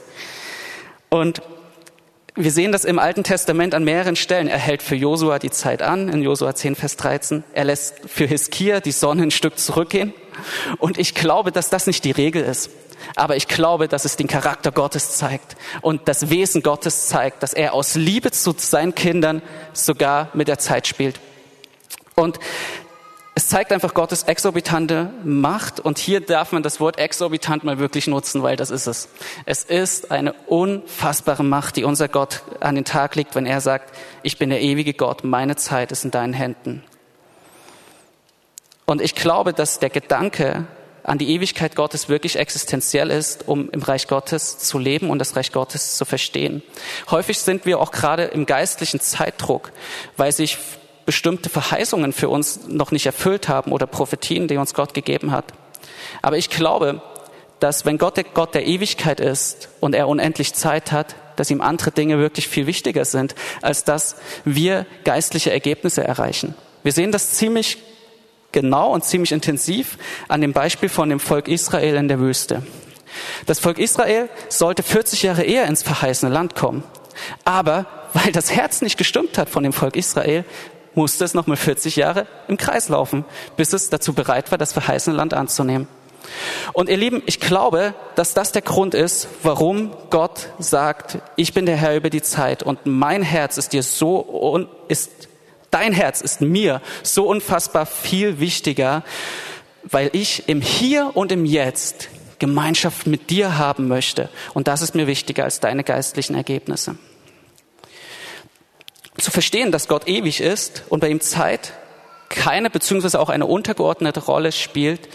Und 1.09 1.43
wir 2.37 2.53
sehen 2.53 2.73
das 2.73 2.85
im 2.85 2.99
Alten 2.99 3.25
Testament 3.25 3.75
an 3.75 3.85
mehreren 3.85 4.17
Stellen. 4.17 4.49
Er 4.49 4.59
hält 4.59 4.83
für 4.83 4.95
Josua 4.95 5.39
die 5.39 5.51
Zeit 5.51 5.83
an, 5.83 6.09
in 6.09 6.23
Josua 6.23 6.55
10, 6.55 6.77
Vers 6.77 6.97
13. 6.97 7.45
Er 7.53 7.65
lässt 7.65 7.97
für 8.07 8.25
Hiskia 8.25 8.81
die 8.81 8.93
Sonne 8.93 9.25
ein 9.25 9.31
Stück 9.31 9.59
zurückgehen. 9.59 10.15
Und 10.79 10.99
ich 10.99 11.15
glaube, 11.15 11.53
dass 11.53 11.71
das 11.71 11.87
nicht 11.87 12.05
die 12.05 12.11
Regel 12.11 12.43
ist. 12.43 12.71
Aber 13.17 13.37
ich 13.37 13.49
glaube, 13.49 13.89
dass 13.89 14.05
es 14.05 14.17
den 14.17 14.29
Charakter 14.29 14.73
Gottes 14.73 15.17
zeigt 15.17 15.57
und 15.81 16.07
das 16.07 16.31
Wesen 16.31 16.63
Gottes 16.63 17.07
zeigt, 17.07 17.43
dass 17.43 17.55
er 17.55 17.73
aus 17.73 17.95
Liebe 17.95 18.31
zu 18.31 18.55
seinen 18.57 18.95
Kindern 18.95 19.43
sogar 19.73 20.29
mit 20.35 20.49
der 20.49 20.59
Zeit 20.59 20.87
spielt. 20.87 21.19
Und 22.15 22.39
es 23.35 23.49
zeigt 23.49 23.73
einfach 23.73 23.95
Gottes 23.95 24.25
exorbitante 24.25 25.11
Macht 25.25 25.81
und 25.81 25.99
hier 25.99 26.21
darf 26.21 26.53
man 26.53 26.63
das 26.63 26.79
Wort 26.79 26.99
exorbitant 26.99 27.65
mal 27.65 27.79
wirklich 27.79 28.07
nutzen, 28.07 28.43
weil 28.43 28.57
das 28.57 28.71
ist 28.71 28.87
es. 28.87 29.09
Es 29.47 29.65
ist 29.65 30.11
eine 30.11 30.35
unfassbare 30.47 31.43
Macht, 31.43 31.77
die 31.77 31.85
unser 31.85 32.09
Gott 32.09 32.43
an 32.61 32.75
den 32.75 32.85
Tag 32.85 33.15
legt, 33.15 33.35
wenn 33.35 33.47
er 33.47 33.63
sagt, 33.63 33.97
ich 34.23 34.37
bin 34.37 34.51
der 34.51 34.61
ewige 34.61 34.93
Gott, 34.93 35.25
meine 35.25 35.57
Zeit 35.57 35.91
ist 35.91 36.05
in 36.05 36.11
deinen 36.11 36.35
Händen. 36.35 36.83
Und 38.91 39.01
ich 39.01 39.15
glaube, 39.15 39.53
dass 39.53 39.79
der 39.79 39.89
Gedanke 39.89 40.67
an 41.05 41.17
die 41.17 41.33
Ewigkeit 41.33 41.77
Gottes 41.77 42.09
wirklich 42.09 42.35
existenziell 42.35 43.13
ist, 43.13 43.47
um 43.47 43.71
im 43.71 43.83
Reich 43.83 44.09
Gottes 44.09 44.59
zu 44.59 44.81
leben 44.81 45.11
und 45.11 45.21
das 45.21 45.37
Reich 45.37 45.53
Gottes 45.53 45.97
zu 45.97 46.05
verstehen. 46.05 46.61
Häufig 47.09 47.39
sind 47.39 47.67
wir 47.67 47.79
auch 47.79 47.93
gerade 47.93 48.25
im 48.25 48.47
geistlichen 48.47 48.99
Zeitdruck, 48.99 49.71
weil 50.17 50.33
sich 50.33 50.59
bestimmte 51.07 51.51
Verheißungen 51.51 52.13
für 52.13 52.29
uns 52.31 52.67
noch 52.67 52.91
nicht 52.91 53.07
erfüllt 53.07 53.49
haben 53.49 53.71
oder 53.71 53.87
Prophetien, 53.87 54.49
die 54.49 54.57
uns 54.57 54.75
Gott 54.75 54.93
gegeben 54.93 55.31
hat. 55.31 55.45
Aber 56.21 56.37
ich 56.37 56.51
glaube, 56.51 57.01
dass 57.61 57.85
wenn 57.85 57.97
Gott 57.97 58.17
der 58.17 58.25
Gott 58.25 58.57
der 58.57 58.67
Ewigkeit 58.67 59.21
ist 59.21 59.69
und 59.79 59.95
er 59.95 60.09
unendlich 60.09 60.53
Zeit 60.55 60.91
hat, 60.91 61.15
dass 61.37 61.49
ihm 61.49 61.61
andere 61.61 61.93
Dinge 61.93 62.19
wirklich 62.19 62.49
viel 62.49 62.67
wichtiger 62.67 63.05
sind, 63.05 63.37
als 63.63 63.85
dass 63.85 64.17
wir 64.45 64.85
geistliche 65.05 65.53
Ergebnisse 65.53 66.03
erreichen. 66.03 66.57
Wir 66.83 66.91
sehen 66.91 67.13
das 67.13 67.35
ziemlich 67.35 67.79
genau 68.53 68.93
und 68.93 69.05
ziemlich 69.05 69.33
intensiv 69.33 69.99
an 70.29 70.41
dem 70.41 70.53
Beispiel 70.53 70.89
von 70.89 71.09
dem 71.09 71.21
Volk 71.21 71.49
Israel 71.49 71.97
in 71.97 72.09
der 72.09 72.21
Wüste. 72.21 72.63
Das 73.47 73.59
Volk 73.59 73.79
Israel 73.79 74.29
sollte 74.49 74.83
40 74.83 75.23
Jahre 75.23 75.43
eher 75.43 75.67
ins 75.67 75.83
verheißene 75.83 76.33
Land 76.33 76.55
kommen. 76.55 76.85
Aber 77.45 77.87
weil 78.15 78.33
das 78.33 78.53
Herz 78.53 78.83
nicht 78.83 78.99
gestimmt 78.99 79.39
hat 79.39 79.51
von 79.51 79.63
dem 79.63 79.73
Volk 79.73 79.97
Israel, 79.97 80.45
musste 80.95 81.25
es 81.25 81.35
noch 81.35 81.47
mal 81.47 81.57
40 81.57 81.97
Jahre 81.97 82.27
im 82.49 82.57
Kreis 82.57 82.89
laufen, 82.89 83.25
bis 83.57 83.73
es 83.73 83.91
dazu 83.91 84.13
bereit 84.13 84.51
war, 84.51 84.59
das 84.59 84.73
verheißene 84.73 85.17
Land 85.17 85.35
anzunehmen. 85.35 85.87
Und 86.73 86.89
ihr 86.89 86.97
Lieben, 86.97 87.23
ich 87.27 87.41
glaube, 87.41 87.95
dass 88.15 88.35
das 88.35 88.53
der 88.53 88.63
Grund 88.63 88.95
ist, 88.95 89.29
warum 89.43 89.93
Gott 90.11 90.49
sagt, 90.59 91.19
ich 91.37 91.55
bin 91.55 91.67
der 91.67 91.77
Herr 91.77 91.97
über 91.97 92.11
die 92.11 92.23
Zeit 92.23 92.63
und 92.63 92.81
mein 92.85 93.23
Herz 93.23 93.57
ist 93.57 93.73
dir 93.73 93.83
so, 93.83 94.67
ist, 94.89 95.30
dein 95.71 95.93
Herz 95.93 96.21
ist 96.21 96.41
mir 96.41 96.81
so 97.03 97.27
unfassbar 97.27 97.87
viel 97.87 98.41
wichtiger, 98.41 99.05
weil 99.85 100.11
ich 100.13 100.49
im 100.49 100.61
Hier 100.61 101.13
und 101.15 101.33
im 101.33 101.45
Jetzt 101.45 102.09
Gemeinschaft 102.39 103.07
mit 103.07 103.31
dir 103.31 103.59
haben 103.59 103.87
möchte. 103.87 104.29
Und 104.55 104.67
das 104.67 104.83
ist 104.83 104.95
mir 104.95 105.07
wichtiger 105.07 105.45
als 105.45 105.61
deine 105.61 105.85
geistlichen 105.85 106.35
Ergebnisse. 106.35 106.97
Zu 109.19 109.31
verstehen, 109.31 109.71
dass 109.71 109.89
Gott 109.89 110.09
ewig 110.09 110.41
ist 110.41 110.85
und 110.89 111.01
bei 111.01 111.09
ihm 111.09 111.21
Zeit 111.21 111.75
keine 112.31 112.71
beziehungsweise 112.71 113.21
auch 113.21 113.29
eine 113.29 113.45
untergeordnete 113.45 114.21
Rolle 114.21 114.53
spielt, 114.53 115.09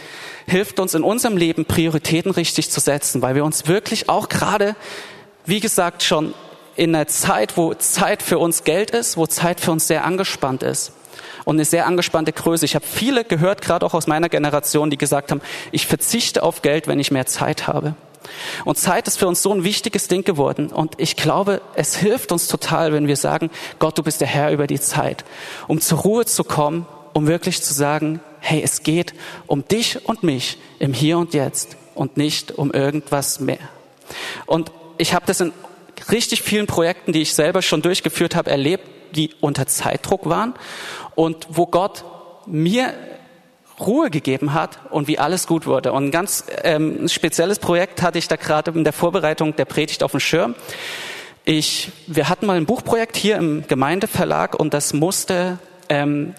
hilft 0.48 0.80
uns 0.80 0.94
in 0.94 1.04
unserem 1.04 1.38
Leben 1.38 1.65
Prioritäten 1.65 2.32
richtig 2.32 2.70
zu 2.70 2.80
setzen, 2.80 3.22
weil 3.22 3.36
wir 3.36 3.46
uns 3.46 3.68
wirklich 3.68 4.10
auch 4.10 4.30
gerade, 4.30 4.76
wie 5.46 5.60
gesagt, 5.60 6.04
schon 6.04 6.34
in 6.76 6.96
einer 6.96 7.08
Zeit, 7.08 7.58
wo 7.58 7.74
Zeit 7.74 8.22
für 8.22 8.40
uns 8.40 8.64
Geld 8.64 8.92
ist, 8.92 9.18
wo 9.18 9.28
Zeit 9.28 9.60
für 9.60 9.72
uns 9.72 9.88
sehr 9.88 10.06
angespannt 10.06 10.64
ist 10.64 10.92
und 11.46 11.56
eine 11.56 11.66
sehr 11.66 11.86
angespannte 11.86 12.34
Größe. 12.34 12.66
Ich 12.66 12.76
habe 12.76 12.86
viele 12.86 13.24
gehört, 13.24 13.62
gerade 13.62 13.86
auch 13.86 13.94
aus 13.94 14.08
meiner 14.08 14.30
Generation, 14.30 14.90
die 14.90 14.98
gesagt 14.98 15.32
haben, 15.32 15.42
ich 15.72 15.88
verzichte 15.88 16.44
auf 16.44 16.62
Geld, 16.62 16.88
wenn 16.88 17.00
ich 17.00 17.12
mehr 17.12 17.26
Zeit 17.26 17.68
habe. 17.68 17.96
Und 18.66 18.78
Zeit 18.78 19.08
ist 19.08 19.20
für 19.20 19.28
uns 19.28 19.44
so 19.44 19.54
ein 19.54 19.64
wichtiges 19.64 20.08
Ding 20.08 20.24
geworden. 20.24 20.68
Und 20.68 20.96
ich 20.98 21.16
glaube, 21.16 21.62
es 21.76 21.96
hilft 21.96 22.32
uns 22.32 22.48
total, 22.48 22.92
wenn 22.92 23.08
wir 23.08 23.18
sagen, 23.18 23.52
Gott, 23.78 23.98
du 23.98 24.04
bist 24.04 24.20
der 24.20 24.28
Herr 24.28 24.52
über 24.52 24.66
die 24.66 24.80
Zeit, 24.80 25.24
um 25.68 25.80
zur 25.80 26.00
Ruhe 26.00 26.26
zu 26.26 26.44
kommen, 26.44 26.88
um 27.14 27.28
wirklich 27.28 27.62
zu 27.62 27.74
sagen, 27.74 28.20
hey, 28.40 28.62
es 28.64 28.84
geht 28.84 29.14
um 29.48 29.68
dich 29.68 30.08
und 30.08 30.24
mich 30.24 30.58
im 30.80 30.94
Hier 30.94 31.20
und 31.20 31.34
Jetzt 31.34 31.78
und 31.94 32.18
nicht 32.18 32.52
um 32.52 32.72
irgendwas 32.72 33.40
mehr. 33.40 33.60
Und 34.48 34.72
ich 34.98 35.14
habe 35.14 35.26
das 35.26 35.42
in 35.42 35.54
richtig 36.12 36.41
vielen 36.41 36.68
Projekten, 36.68 37.12
die 37.12 37.22
ich 37.22 37.34
selber 37.34 37.62
schon 37.62 37.82
durchgeführt 37.82 38.36
habe, 38.36 38.50
erlebt, 38.50 38.88
die 39.15 39.32
unter 39.39 39.68
Zeitdruck 39.68 40.28
waren 40.28 40.54
und 41.15 41.48
wo 41.50 41.65
Gott 41.65 42.04
mir 42.46 42.94
Ruhe 43.80 44.10
gegeben 44.10 44.54
hat 44.54 44.80
und 44.91 45.08
wie 45.08 45.20
alles 45.20 45.48
gut 45.48 45.65
wurde. 45.65 45.91
Und 45.91 46.06
ein 46.06 46.12
ganz 46.12 46.46
ähm, 46.63 47.08
spezielles 47.08 47.60
Projekt 47.60 48.02
hatte 48.02 48.18
ich 48.18 48.28
da 48.28 48.36
gerade 48.36 48.72
in 48.72 48.84
der 48.84 48.94
Vorbereitung 48.94 49.56
der 49.56 49.65
Predigt 49.65 50.04
auf 50.04 50.12
dem 50.12 50.20
Schirm. 50.20 50.56
Ich, 51.44 51.91
wir 52.08 52.30
hatten 52.30 52.46
mal 52.46 52.58
ein 52.58 52.65
Buchprojekt 52.65 53.18
hier 53.18 53.38
im 53.38 53.68
Gemeindeverlag 53.68 54.56
und 54.58 54.74
das 54.74 54.94
musste 54.94 55.60
ähm, 55.89 56.34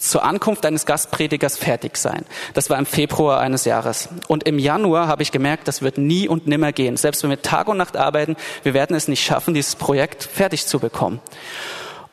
zur 0.00 0.24
Ankunft 0.24 0.64
eines 0.64 0.86
Gastpredigers 0.86 1.58
fertig 1.58 1.98
sein. 1.98 2.24
Das 2.54 2.70
war 2.70 2.78
im 2.78 2.86
Februar 2.86 3.38
eines 3.40 3.66
Jahres. 3.66 4.08
Und 4.28 4.44
im 4.44 4.58
Januar 4.58 5.06
habe 5.06 5.22
ich 5.22 5.30
gemerkt, 5.30 5.68
das 5.68 5.82
wird 5.82 5.98
nie 5.98 6.26
und 6.26 6.46
nimmer 6.46 6.72
gehen. 6.72 6.96
Selbst 6.96 7.22
wenn 7.22 7.30
wir 7.30 7.42
Tag 7.42 7.68
und 7.68 7.76
Nacht 7.76 7.96
arbeiten, 7.96 8.36
wir 8.62 8.72
werden 8.72 8.96
es 8.96 9.08
nicht 9.08 9.22
schaffen, 9.22 9.52
dieses 9.52 9.76
Projekt 9.76 10.24
fertig 10.24 10.66
zu 10.66 10.78
bekommen. 10.78 11.20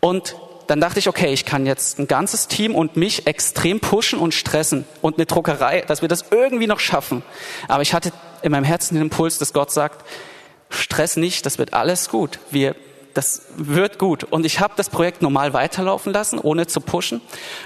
Und 0.01 0.35
dann 0.67 0.81
dachte 0.81 0.99
ich, 0.99 1.07
okay, 1.07 1.31
ich 1.31 1.45
kann 1.45 1.65
jetzt 1.65 1.97
ein 1.97 2.07
ganzes 2.07 2.49
Team 2.49 2.75
und 2.75 2.97
mich 2.97 3.25
extrem 3.25 3.79
pushen 3.79 4.19
und 4.19 4.33
stressen 4.33 4.85
und 5.01 5.15
eine 5.15 5.25
Druckerei, 5.25 5.81
dass 5.87 6.01
wir 6.01 6.09
das 6.09 6.25
irgendwie 6.29 6.67
noch 6.67 6.81
schaffen. 6.81 7.23
Aber 7.69 7.81
ich 7.83 7.93
hatte 7.93 8.11
in 8.41 8.51
meinem 8.51 8.65
Herzen 8.65 8.95
den 8.95 9.03
Impuls, 9.03 9.37
dass 9.37 9.53
Gott 9.53 9.71
sagt, 9.71 10.05
Stress 10.69 11.15
nicht, 11.15 11.45
das 11.45 11.57
wird 11.57 11.73
alles 11.73 12.09
gut. 12.09 12.39
Wir 12.51 12.75
das 13.17 13.41
wird 13.55 13.97
gut. 13.97 14.23
Und 14.23 14.45
ich 14.45 14.59
habe 14.59 14.73
das 14.77 14.89
Projekt 14.89 15.21
normal 15.21 15.53
weiterlaufen 15.53 16.13
lassen, 16.13 16.37
ohne 16.37 16.67
zu 16.67 16.81
pushen. 16.81 17.21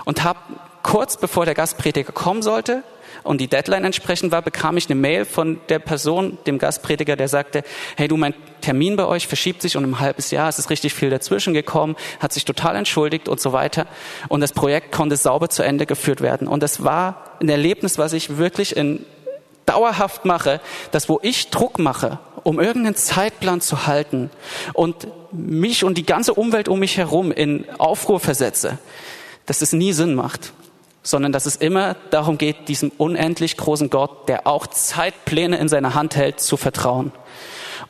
Und 0.05 0.23
habe 0.23 0.39
kurz 0.81 1.17
bevor 1.17 1.45
der 1.45 1.53
Gastprediger 1.53 2.13
kommen 2.13 2.41
sollte 2.41 2.83
und 3.23 3.39
die 3.39 3.47
Deadline 3.47 3.83
entsprechend 3.83 4.31
war, 4.31 4.41
bekam 4.41 4.77
ich 4.77 4.89
eine 4.89 4.99
Mail 4.99 5.25
von 5.25 5.59
der 5.69 5.79
Person, 5.79 6.37
dem 6.47 6.57
Gastprediger, 6.57 7.15
der 7.15 7.27
sagte, 7.27 7.63
hey 7.97 8.07
du, 8.07 8.17
mein 8.17 8.33
Termin 8.61 8.95
bei 8.95 9.05
euch 9.05 9.27
verschiebt 9.27 9.61
sich 9.61 9.75
um 9.77 9.83
ein 9.83 9.99
halbes 9.99 10.31
Jahr, 10.31 10.49
es 10.49 10.57
ist 10.57 10.69
richtig 10.69 10.93
viel 10.93 11.09
dazwischen 11.09 11.53
gekommen, 11.53 11.95
hat 12.19 12.33
sich 12.33 12.45
total 12.45 12.75
entschuldigt 12.77 13.27
und 13.27 13.39
so 13.39 13.53
weiter. 13.53 13.85
Und 14.29 14.41
das 14.41 14.53
Projekt 14.53 14.91
konnte 14.91 15.17
sauber 15.17 15.49
zu 15.49 15.63
Ende 15.63 15.85
geführt 15.85 16.21
werden. 16.21 16.47
Und 16.47 16.63
das 16.63 16.83
war 16.83 17.37
ein 17.41 17.49
Erlebnis, 17.49 17.97
was 17.97 18.13
ich 18.13 18.37
wirklich 18.37 18.75
in 18.75 19.05
dauerhaft 19.65 20.25
mache, 20.25 20.59
dass 20.91 21.09
wo 21.09 21.19
ich 21.21 21.49
Druck 21.49 21.77
mache, 21.77 22.19
um 22.43 22.59
irgendeinen 22.59 22.95
Zeitplan 22.95 23.61
zu 23.61 23.85
halten 23.85 24.31
und 24.73 25.07
mich 25.31 25.83
und 25.83 25.97
die 25.97 26.05
ganze 26.05 26.33
Umwelt 26.33 26.67
um 26.67 26.79
mich 26.79 26.97
herum 26.97 27.31
in 27.31 27.65
Aufruhr 27.77 28.19
versetze, 28.19 28.77
dass 29.45 29.61
es 29.61 29.73
nie 29.73 29.93
Sinn 29.93 30.15
macht, 30.15 30.53
sondern 31.03 31.31
dass 31.31 31.45
es 31.45 31.55
immer 31.55 31.95
darum 32.11 32.37
geht, 32.37 32.67
diesem 32.67 32.91
unendlich 32.97 33.57
großen 33.57 33.89
Gott, 33.89 34.29
der 34.29 34.47
auch 34.47 34.67
Zeitpläne 34.67 35.57
in 35.57 35.67
seiner 35.67 35.93
Hand 35.93 36.15
hält, 36.15 36.39
zu 36.39 36.57
vertrauen. 36.57 37.11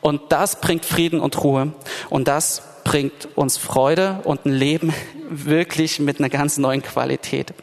Und 0.02 0.32
das 0.32 0.62
bringt 0.62 0.86
Frieden 0.86 1.20
und 1.20 1.44
Ruhe 1.44 1.74
und 2.10 2.28
das 2.28 2.64
bringt 2.84 3.30
uns 3.36 3.58
Freude 3.58 4.22
und 4.24 4.46
ein 4.46 4.54
Leben 4.54 4.94
wirklich 5.30 6.00
mit 6.00 6.20
einer 6.20 6.30
ganz 6.30 6.58
neuen 6.58 6.82
Qualität. 6.82 7.54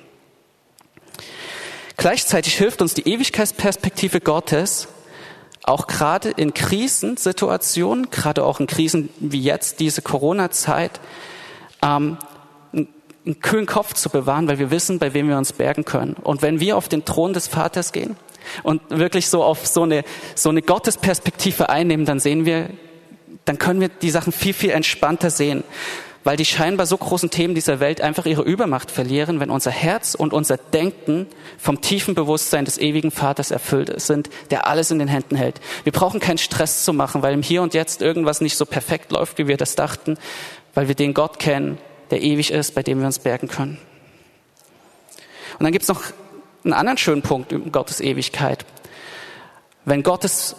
Gleichzeitig 1.96 2.56
hilft 2.56 2.80
uns 2.80 2.94
die 2.94 3.08
Ewigkeitsperspektive 3.08 4.20
Gottes, 4.20 4.86
auch 5.68 5.86
gerade 5.86 6.30
in 6.30 6.54
Krisensituationen, 6.54 8.10
gerade 8.10 8.44
auch 8.44 8.60
in 8.60 8.66
Krisen 8.66 9.10
wie 9.20 9.42
jetzt, 9.42 9.80
diese 9.80 10.02
Corona-Zeit, 10.02 11.00
ähm, 11.82 12.18
einen 12.72 13.40
kühlen 13.40 13.66
Kopf 13.66 13.92
zu 13.94 14.08
bewahren, 14.08 14.48
weil 14.48 14.58
wir 14.58 14.70
wissen, 14.70 14.98
bei 14.98 15.12
wem 15.12 15.28
wir 15.28 15.36
uns 15.36 15.52
bergen 15.52 15.84
können. 15.84 16.14
Und 16.14 16.40
wenn 16.40 16.60
wir 16.60 16.76
auf 16.76 16.88
den 16.88 17.04
Thron 17.04 17.34
des 17.34 17.46
Vaters 17.46 17.92
gehen 17.92 18.16
und 18.62 18.80
wirklich 18.88 19.28
so 19.28 19.44
auf 19.44 19.66
so 19.66 19.82
eine, 19.82 20.04
so 20.34 20.48
eine 20.48 20.62
Gottesperspektive 20.62 21.68
einnehmen, 21.68 22.06
dann 22.06 22.20
sehen 22.20 22.46
wir, 22.46 22.70
dann 23.44 23.58
können 23.58 23.80
wir 23.80 23.88
die 23.88 24.10
Sachen 24.10 24.32
viel, 24.32 24.54
viel 24.54 24.70
entspannter 24.70 25.30
sehen 25.30 25.62
weil 26.24 26.36
die 26.36 26.44
scheinbar 26.44 26.86
so 26.86 26.96
großen 26.96 27.30
Themen 27.30 27.54
dieser 27.54 27.80
Welt 27.80 28.00
einfach 28.00 28.26
ihre 28.26 28.42
Übermacht 28.42 28.90
verlieren, 28.90 29.40
wenn 29.40 29.50
unser 29.50 29.70
Herz 29.70 30.14
und 30.14 30.32
unser 30.32 30.56
Denken 30.56 31.26
vom 31.58 31.80
tiefen 31.80 32.14
Bewusstsein 32.14 32.64
des 32.64 32.78
ewigen 32.78 33.10
Vaters 33.10 33.50
erfüllt 33.50 34.00
sind, 34.00 34.28
der 34.50 34.66
alles 34.66 34.90
in 34.90 34.98
den 34.98 35.08
Händen 35.08 35.36
hält. 35.36 35.60
Wir 35.84 35.92
brauchen 35.92 36.20
keinen 36.20 36.38
Stress 36.38 36.84
zu 36.84 36.92
machen, 36.92 37.22
weil 37.22 37.34
im 37.34 37.42
Hier 37.42 37.62
und 37.62 37.74
Jetzt 37.74 38.02
irgendwas 38.02 38.40
nicht 38.40 38.56
so 38.56 38.66
perfekt 38.66 39.12
läuft, 39.12 39.38
wie 39.38 39.46
wir 39.48 39.56
das 39.56 39.74
dachten, 39.74 40.18
weil 40.74 40.88
wir 40.88 40.94
den 40.94 41.14
Gott 41.14 41.38
kennen, 41.38 41.78
der 42.10 42.22
ewig 42.22 42.50
ist, 42.50 42.74
bei 42.74 42.82
dem 42.82 42.98
wir 43.00 43.06
uns 43.06 43.20
bergen 43.20 43.48
können. 43.48 43.78
Und 45.58 45.64
dann 45.64 45.72
gibt 45.72 45.82
es 45.82 45.88
noch 45.88 46.02
einen 46.64 46.72
anderen 46.72 46.98
schönen 46.98 47.22
Punkt 47.22 47.52
über 47.52 47.70
Gottes 47.70 48.00
Ewigkeit. 48.00 48.64
Wenn 49.84 50.02
Gottes 50.02 50.56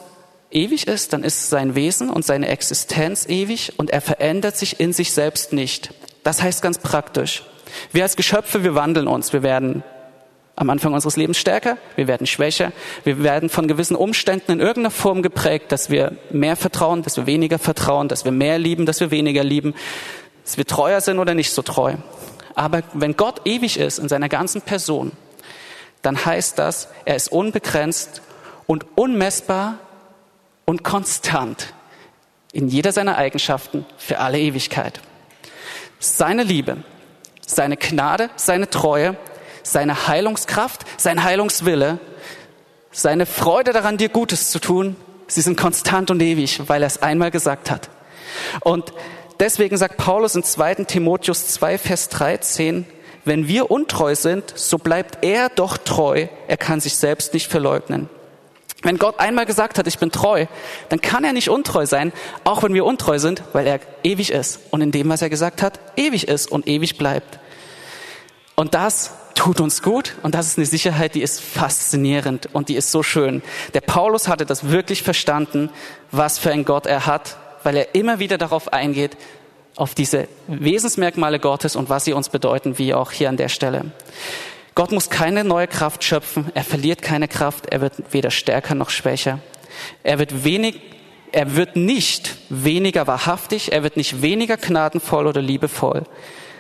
ewig 0.52 0.88
ist, 0.88 1.14
dann 1.14 1.24
ist 1.24 1.50
sein 1.50 1.76
Wesen 1.76 2.10
und 2.10 2.26
seine 2.26 2.48
Existenz 2.48 3.28
ewig 3.28 3.74
und 3.78 3.90
er 3.90 4.02
verändert 4.02 4.58
sich 4.58 4.80
in 4.80 4.94
sich 4.94 5.14
selbst 5.14 5.54
nicht. 5.54 5.94
Das 6.24 6.42
heißt 6.42 6.62
ganz 6.62 6.80
praktisch. 6.80 7.44
Wir 7.92 8.04
als 8.04 8.16
Geschöpfe, 8.16 8.64
wir 8.64 8.76
wandeln 8.76 9.08
uns. 9.08 9.32
Wir 9.34 9.44
werden 9.44 9.84
am 10.56 10.70
Anfang 10.70 10.94
unseres 10.94 11.16
Lebens 11.16 11.38
stärker, 11.38 11.78
wir 11.96 12.08
werden 12.08 12.28
schwächer, 12.28 12.74
wir 13.06 13.24
werden 13.24 13.48
von 13.48 13.70
gewissen 13.70 13.96
Umständen 13.96 14.52
in 14.52 14.60
irgendeiner 14.60 14.92
Form 14.92 15.22
geprägt, 15.22 15.72
dass 15.72 15.90
wir 15.90 16.18
mehr 16.32 16.58
vertrauen, 16.58 17.02
dass 17.02 17.16
wir 17.16 17.26
weniger 17.28 17.58
vertrauen, 17.60 18.10
dass 18.10 18.26
wir 18.26 18.34
mehr 18.34 18.60
lieben, 18.60 18.86
dass 18.86 19.00
wir 19.00 19.10
weniger 19.10 19.42
lieben, 19.42 19.74
dass 20.44 20.58
wir 20.58 20.66
treuer 20.66 21.00
sind 21.00 21.18
oder 21.18 21.34
nicht 21.34 21.52
so 21.52 21.62
treu. 21.62 21.96
Aber 22.56 22.82
wenn 22.94 23.16
Gott 23.16 23.42
ewig 23.46 23.80
ist 23.80 24.00
in 24.00 24.10
seiner 24.10 24.28
ganzen 24.28 24.62
Person, 24.62 25.14
dann 26.02 26.26
heißt 26.26 26.60
das, 26.60 26.90
er 27.06 27.16
ist 27.16 27.32
unbegrenzt 27.32 28.22
und 28.68 28.86
unmessbar 28.96 29.80
und 30.70 30.84
konstant 30.84 31.74
in 32.52 32.68
jeder 32.68 32.92
seiner 32.92 33.18
Eigenschaften 33.18 33.88
für 33.98 34.20
alle 34.20 34.38
Ewigkeit. 34.38 35.02
Seine 35.98 36.44
Liebe, 36.44 36.78
seine 37.44 37.76
Gnade, 37.76 38.30
seine 38.36 38.70
Treue, 38.70 39.18
seine 39.64 40.08
Heilungskraft, 40.08 40.86
sein 40.98 41.24
Heilungswille, 41.24 41.98
seine 42.92 43.26
Freude 43.26 43.74
daran, 43.74 43.98
dir 43.98 44.10
Gutes 44.10 44.52
zu 44.52 44.60
tun, 44.60 44.96
sie 45.26 45.42
sind 45.42 45.60
konstant 45.60 46.12
und 46.12 46.22
ewig, 46.22 46.62
weil 46.70 46.84
er 46.84 46.88
es 46.88 47.02
einmal 47.02 47.32
gesagt 47.32 47.72
hat. 47.72 47.90
Und 48.60 48.94
deswegen 49.40 49.76
sagt 49.76 49.98
Paulus 49.98 50.36
in 50.36 50.44
2. 50.44 50.76
Timotheus 50.86 51.48
2, 51.48 51.80
Vers 51.80 52.10
13, 52.10 52.86
wenn 53.26 53.48
wir 53.48 53.72
untreu 53.72 54.14
sind, 54.14 54.54
so 54.56 54.78
bleibt 54.78 55.24
er 55.26 55.50
doch 55.50 55.78
treu, 55.78 56.28
er 56.48 56.58
kann 56.58 56.80
sich 56.80 56.96
selbst 56.96 57.34
nicht 57.34 57.48
verleugnen. 57.48 58.08
Wenn 58.82 58.98
Gott 58.98 59.20
einmal 59.20 59.46
gesagt 59.46 59.78
hat, 59.78 59.88
ich 59.88 60.00
bin 60.00 60.12
treu, 60.12 60.46
dann 60.88 61.02
kann 61.02 61.24
er 61.26 61.34
nicht 61.34 61.50
untreu 61.50 61.86
sein, 61.86 62.14
auch 62.46 62.64
wenn 62.64 62.74
wir 62.74 62.86
untreu 62.86 63.20
sind, 63.20 63.44
weil 63.52 63.68
er 63.68 63.80
ewig 64.04 64.32
ist 64.32 64.60
und 64.72 64.82
in 64.82 64.92
dem, 64.92 65.10
was 65.10 65.22
er 65.22 65.30
gesagt 65.30 65.62
hat, 65.62 65.80
ewig 65.98 66.28
ist 66.28 66.50
und 66.50 66.68
ewig 66.68 66.98
bleibt. 66.98 67.40
Und 68.56 68.74
das 68.74 69.12
tut 69.36 69.60
uns 69.62 69.82
gut 69.82 70.16
und 70.24 70.36
das 70.36 70.48
ist 70.48 70.58
eine 70.58 70.66
Sicherheit, 70.66 71.16
die 71.16 71.22
ist 71.22 71.42
faszinierend 71.42 72.50
und 72.54 72.70
die 72.70 72.76
ist 72.76 72.92
so 72.92 73.04
schön. 73.04 73.42
Der 73.74 73.82
Paulus 73.82 74.28
hatte 74.28 74.46
das 74.46 74.70
wirklich 74.70 75.04
verstanden, 75.04 75.70
was 76.12 76.40
für 76.40 76.52
ein 76.52 76.66
Gott 76.66 76.86
er 76.86 77.06
hat, 77.06 77.38
weil 77.64 77.78
er 77.78 77.96
immer 77.96 78.20
wieder 78.20 78.38
darauf 78.38 78.72
eingeht, 78.72 79.18
auf 79.76 79.96
diese 79.96 80.28
Wesensmerkmale 80.48 81.40
Gottes 81.40 81.78
und 81.78 81.90
was 81.90 82.04
sie 82.04 82.14
uns 82.14 82.28
bedeuten, 82.28 82.78
wie 82.78 82.94
auch 82.94 83.12
hier 83.12 83.30
an 83.30 83.38
der 83.38 83.48
Stelle. 83.48 83.92
Gott 84.80 84.94
muss 84.94 85.10
keine 85.10 85.44
neue 85.44 85.68
Kraft 85.68 86.06
schöpfen, 86.06 86.54
er 86.54 86.64
verliert 86.64 87.02
keine 87.02 87.28
Kraft, 87.28 87.66
er 87.66 87.82
wird 87.82 88.14
weder 88.14 88.32
stärker 88.32 88.76
noch 88.76 88.92
schwächer. 88.92 89.40
Er 90.04 90.20
wird 90.20 90.46
wenig, 90.46 90.80
er 91.34 91.58
wird 91.58 91.76
nicht 91.76 92.38
weniger 92.48 93.06
wahrhaftig, 93.06 93.74
er 93.74 93.84
wird 93.84 93.98
nicht 93.98 94.22
weniger 94.22 94.56
gnadenvoll 94.56 95.28
oder 95.28 95.42
liebevoll, 95.42 96.04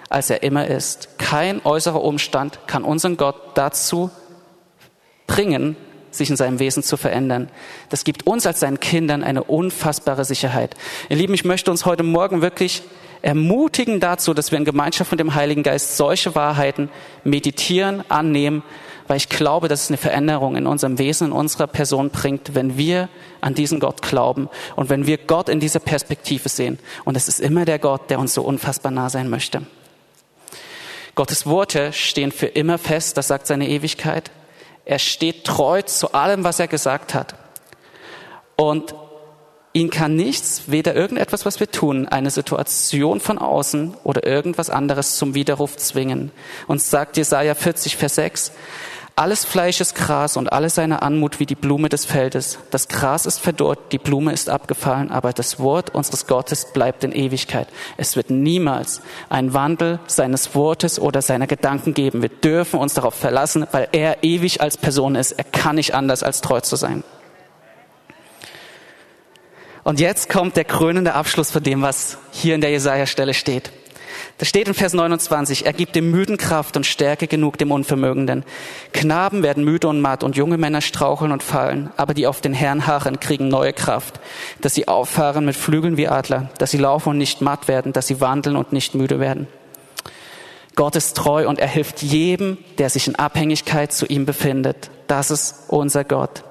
als 0.09 0.29
er 0.29 0.43
immer 0.43 0.67
ist. 0.67 1.17
Kein 1.17 1.65
äußerer 1.65 2.03
Umstand 2.03 2.59
kann 2.67 2.83
unseren 2.83 3.15
Gott 3.15 3.37
dazu 3.53 4.11
bringen, 5.25 5.77
sich 6.11 6.29
in 6.29 6.35
seinem 6.35 6.59
Wesen 6.59 6.83
zu 6.83 6.97
verändern. 6.97 7.49
Das 7.87 8.03
gibt 8.03 8.27
uns 8.27 8.45
als 8.45 8.59
seinen 8.59 8.81
Kindern 8.81 9.23
eine 9.23 9.45
unfassbare 9.45 10.25
Sicherheit. 10.25 10.75
Ihr 11.07 11.15
Lieben, 11.15 11.35
ich 11.35 11.45
möchte 11.45 11.71
uns 11.71 11.85
heute 11.85 12.03
Morgen 12.03 12.41
wirklich 12.41 12.83
ermutigen 13.21 13.99
dazu, 13.99 14.33
dass 14.33 14.51
wir 14.51 14.57
in 14.57 14.65
Gemeinschaft 14.65 15.11
mit 15.11 15.19
dem 15.19 15.35
Heiligen 15.35 15.63
Geist 15.63 15.97
solche 15.97 16.35
Wahrheiten 16.35 16.89
meditieren, 17.23 18.03
annehmen, 18.09 18.63
weil 19.07 19.17
ich 19.17 19.29
glaube, 19.29 19.67
dass 19.67 19.83
es 19.83 19.89
eine 19.89 19.97
Veränderung 19.97 20.55
in 20.55 20.67
unserem 20.67 20.99
Wesen, 20.99 21.27
in 21.27 21.33
unserer 21.33 21.67
Person 21.67 22.11
bringt, 22.11 22.53
wenn 22.53 22.77
wir 22.77 23.09
an 23.41 23.55
diesen 23.55 23.79
Gott 23.79 24.01
glauben 24.03 24.49
und 24.75 24.89
wenn 24.89 25.07
wir 25.07 25.17
Gott 25.17 25.49
in 25.49 25.59
dieser 25.59 25.79
Perspektive 25.79 26.47
sehen. 26.47 26.77
Und 27.05 27.17
es 27.17 27.27
ist 27.27 27.39
immer 27.39 27.65
der 27.65 27.79
Gott, 27.79 28.09
der 28.09 28.19
uns 28.19 28.35
so 28.35 28.43
unfassbar 28.43 28.91
nah 28.91 29.09
sein 29.09 29.29
möchte. 29.29 29.63
Gottes 31.15 31.45
Worte 31.47 31.91
stehen 31.91 32.31
für 32.31 32.45
immer 32.45 32.77
fest, 32.77 33.17
das 33.17 33.27
sagt 33.27 33.47
seine 33.47 33.67
Ewigkeit. 33.67 34.31
Er 34.85 34.99
steht 34.99 35.43
treu 35.43 35.81
zu 35.81 36.13
allem, 36.13 36.43
was 36.43 36.59
er 36.59 36.67
gesagt 36.67 37.13
hat. 37.13 37.35
Und 38.55 38.93
Ihn 39.71 39.91
kann 39.91 40.15
nichts, 40.15 40.63
weder 40.67 40.95
irgendetwas, 40.95 41.45
was 41.45 41.59
wir 41.59 41.69
tun, 41.69 42.07
eine 42.07 42.31
Situation 42.31 43.19
von 43.19 43.37
außen 43.37 43.93
oder 44.03 44.25
irgendwas 44.25 44.71
anderes 44.71 45.17
zum 45.17 45.35
Widerruf 45.35 45.77
zwingen. 45.77 46.31
Und 46.67 46.81
sagt 46.81 47.17
Jesaja 47.17 47.53
40, 47.53 47.95
Vers 47.95 48.15
6, 48.15 48.51
alles 49.15 49.43
Fleisch 49.43 49.81
ist 49.81 49.95
Gras 49.95 50.37
und 50.37 50.53
alle 50.53 50.69
seine 50.69 51.01
Anmut 51.01 51.41
wie 51.41 51.45
die 51.45 51.53
Blume 51.53 51.89
des 51.89 52.05
Feldes. 52.05 52.57
Das 52.71 52.87
Gras 52.87 53.25
ist 53.25 53.39
verdorrt, 53.39 53.91
die 53.91 53.97
Blume 53.97 54.31
ist 54.31 54.49
abgefallen, 54.49 55.11
aber 55.11 55.33
das 55.33 55.59
Wort 55.59 55.93
unseres 55.93 56.25
Gottes 56.25 56.71
bleibt 56.71 57.03
in 57.03 57.11
Ewigkeit. 57.11 57.67
Es 57.97 58.15
wird 58.15 58.29
niemals 58.29 59.01
einen 59.29 59.53
Wandel 59.53 59.99
seines 60.07 60.55
Wortes 60.55 60.99
oder 60.99 61.21
seiner 61.21 61.47
Gedanken 61.47 61.93
geben. 61.93 62.21
Wir 62.21 62.29
dürfen 62.29 62.79
uns 62.79 62.93
darauf 62.93 63.13
verlassen, 63.13 63.67
weil 63.73 63.89
er 63.91 64.23
ewig 64.23 64.61
als 64.61 64.77
Person 64.77 65.15
ist. 65.15 65.33
Er 65.33 65.43
kann 65.43 65.75
nicht 65.75 65.93
anders 65.93 66.23
als 66.23 66.39
treu 66.39 66.61
zu 66.61 66.77
sein. 66.77 67.03
Und 69.89 69.99
jetzt 69.99 70.29
kommt 70.29 70.55
der 70.55 70.65
krönende 70.65 71.15
Abschluss 71.15 71.49
von 71.49 71.63
dem, 71.63 71.81
was 71.81 72.19
hier 72.29 72.53
in 72.53 72.61
der 72.61 72.69
Jesaja-Stelle 72.69 73.33
steht. 73.33 73.71
Da 74.37 74.45
steht 74.45 74.67
in 74.67 74.75
Vers 74.75 74.93
29, 74.93 75.65
er 75.65 75.73
gibt 75.73 75.95
dem 75.95 76.11
Müden 76.11 76.37
Kraft 76.37 76.77
und 76.77 76.85
Stärke 76.85 77.25
genug 77.25 77.57
dem 77.57 77.71
Unvermögenden. 77.71 78.45
Knaben 78.93 79.41
werden 79.41 79.63
müde 79.63 79.87
und 79.87 79.99
matt 79.99 80.23
und 80.23 80.35
junge 80.35 80.59
Männer 80.59 80.81
straucheln 80.81 81.31
und 81.31 81.41
fallen, 81.41 81.89
aber 81.97 82.13
die 82.13 82.27
auf 82.27 82.39
den 82.39 82.53
Herrn 82.53 82.85
harren, 82.85 83.19
kriegen 83.19 83.47
neue 83.47 83.73
Kraft, 83.73 84.19
dass 84.61 84.75
sie 84.75 84.87
auffahren 84.87 85.43
mit 85.43 85.55
Flügeln 85.55 85.97
wie 85.97 86.07
Adler, 86.07 86.51
dass 86.59 86.69
sie 86.69 86.77
laufen 86.77 87.09
und 87.09 87.17
nicht 87.17 87.41
matt 87.41 87.67
werden, 87.67 87.91
dass 87.91 88.05
sie 88.05 88.21
wandeln 88.21 88.57
und 88.57 88.71
nicht 88.71 88.93
müde 88.93 89.19
werden. 89.19 89.47
Gott 90.75 90.97
ist 90.97 91.17
treu 91.17 91.49
und 91.49 91.57
er 91.57 91.67
hilft 91.67 92.03
jedem, 92.03 92.59
der 92.77 92.91
sich 92.91 93.07
in 93.07 93.15
Abhängigkeit 93.15 93.91
zu 93.91 94.05
ihm 94.05 94.27
befindet. 94.27 94.91
Das 95.07 95.31
ist 95.31 95.63
unser 95.67 96.03
Gott. 96.03 96.43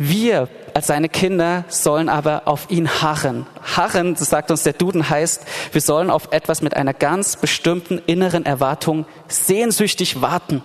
Wir 0.00 0.48
als 0.74 0.86
seine 0.86 1.08
Kinder 1.08 1.64
sollen 1.68 2.08
aber 2.08 2.42
auf 2.46 2.70
ihn 2.70 2.88
harren. 2.88 3.46
Harren, 3.76 4.14
das 4.14 4.30
sagt 4.30 4.52
uns 4.52 4.62
der 4.62 4.72
Duden, 4.72 5.10
heißt, 5.10 5.44
wir 5.72 5.80
sollen 5.80 6.08
auf 6.08 6.28
etwas 6.30 6.62
mit 6.62 6.76
einer 6.76 6.94
ganz 6.94 7.34
bestimmten 7.36 8.00
inneren 8.06 8.46
Erwartung 8.46 9.06
sehnsüchtig 9.26 10.22
warten. 10.22 10.62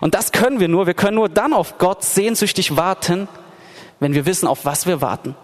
Und 0.00 0.14
das 0.14 0.30
können 0.30 0.60
wir 0.60 0.68
nur, 0.68 0.86
wir 0.86 0.94
können 0.94 1.16
nur 1.16 1.28
dann 1.28 1.52
auf 1.52 1.78
Gott 1.78 2.04
sehnsüchtig 2.04 2.76
warten, 2.76 3.26
wenn 3.98 4.14
wir 4.14 4.26
wissen, 4.26 4.46
auf 4.46 4.64
was 4.64 4.86
wir 4.86 5.00
warten. 5.00 5.34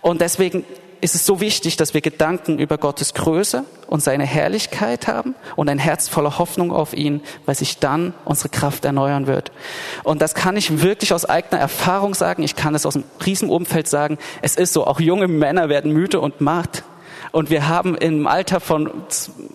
Und 0.00 0.20
deswegen 0.20 0.64
ist 1.04 1.14
es 1.14 1.26
so 1.26 1.38
wichtig, 1.38 1.76
dass 1.76 1.92
wir 1.92 2.00
Gedanken 2.00 2.58
über 2.58 2.78
Gottes 2.78 3.12
Größe 3.12 3.64
und 3.88 4.02
seine 4.02 4.24
Herrlichkeit 4.24 5.06
haben 5.06 5.34
und 5.54 5.68
ein 5.68 5.78
Herz 5.78 6.08
voller 6.08 6.38
Hoffnung 6.38 6.72
auf 6.72 6.94
ihn, 6.94 7.20
weil 7.44 7.54
sich 7.54 7.78
dann 7.78 8.14
unsere 8.24 8.48
Kraft 8.48 8.86
erneuern 8.86 9.26
wird. 9.26 9.52
Und 10.02 10.22
das 10.22 10.34
kann 10.34 10.56
ich 10.56 10.80
wirklich 10.80 11.12
aus 11.12 11.26
eigener 11.26 11.60
Erfahrung 11.60 12.14
sagen. 12.14 12.42
Ich 12.42 12.56
kann 12.56 12.74
es 12.74 12.86
aus 12.86 12.94
dem 12.94 13.04
Riesenumfeld 13.24 13.86
sagen. 13.86 14.16
Es 14.40 14.56
ist 14.56 14.72
so, 14.72 14.86
auch 14.86 14.98
junge 14.98 15.28
Männer 15.28 15.68
werden 15.68 15.92
müde 15.92 16.20
und 16.20 16.40
matt. 16.40 16.84
Und 17.32 17.50
wir 17.50 17.68
haben 17.68 17.96
im 17.96 18.26
Alter 18.26 18.58
von 18.58 18.90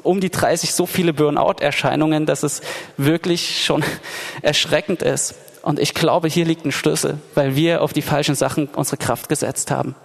um 0.04 0.20
die 0.20 0.30
30 0.30 0.72
so 0.72 0.86
viele 0.86 1.14
Burnout-Erscheinungen, 1.14 2.28
dass 2.28 2.44
es 2.44 2.62
wirklich 2.98 3.66
schon 3.66 3.84
erschreckend 4.44 5.02
ist. 5.02 5.34
Und 5.64 5.80
ich 5.80 5.96
glaube, 5.96 6.28
hier 6.28 6.46
liegt 6.46 6.64
ein 6.66 6.72
Schlüssel, 6.72 7.18
weil 7.34 7.56
wir 7.56 7.82
auf 7.82 7.92
die 7.92 8.04
falschen 8.04 8.36
Sachen 8.36 8.68
unsere 8.76 8.98
Kraft 8.98 9.30
gesetzt 9.30 9.72
haben. 9.72 9.96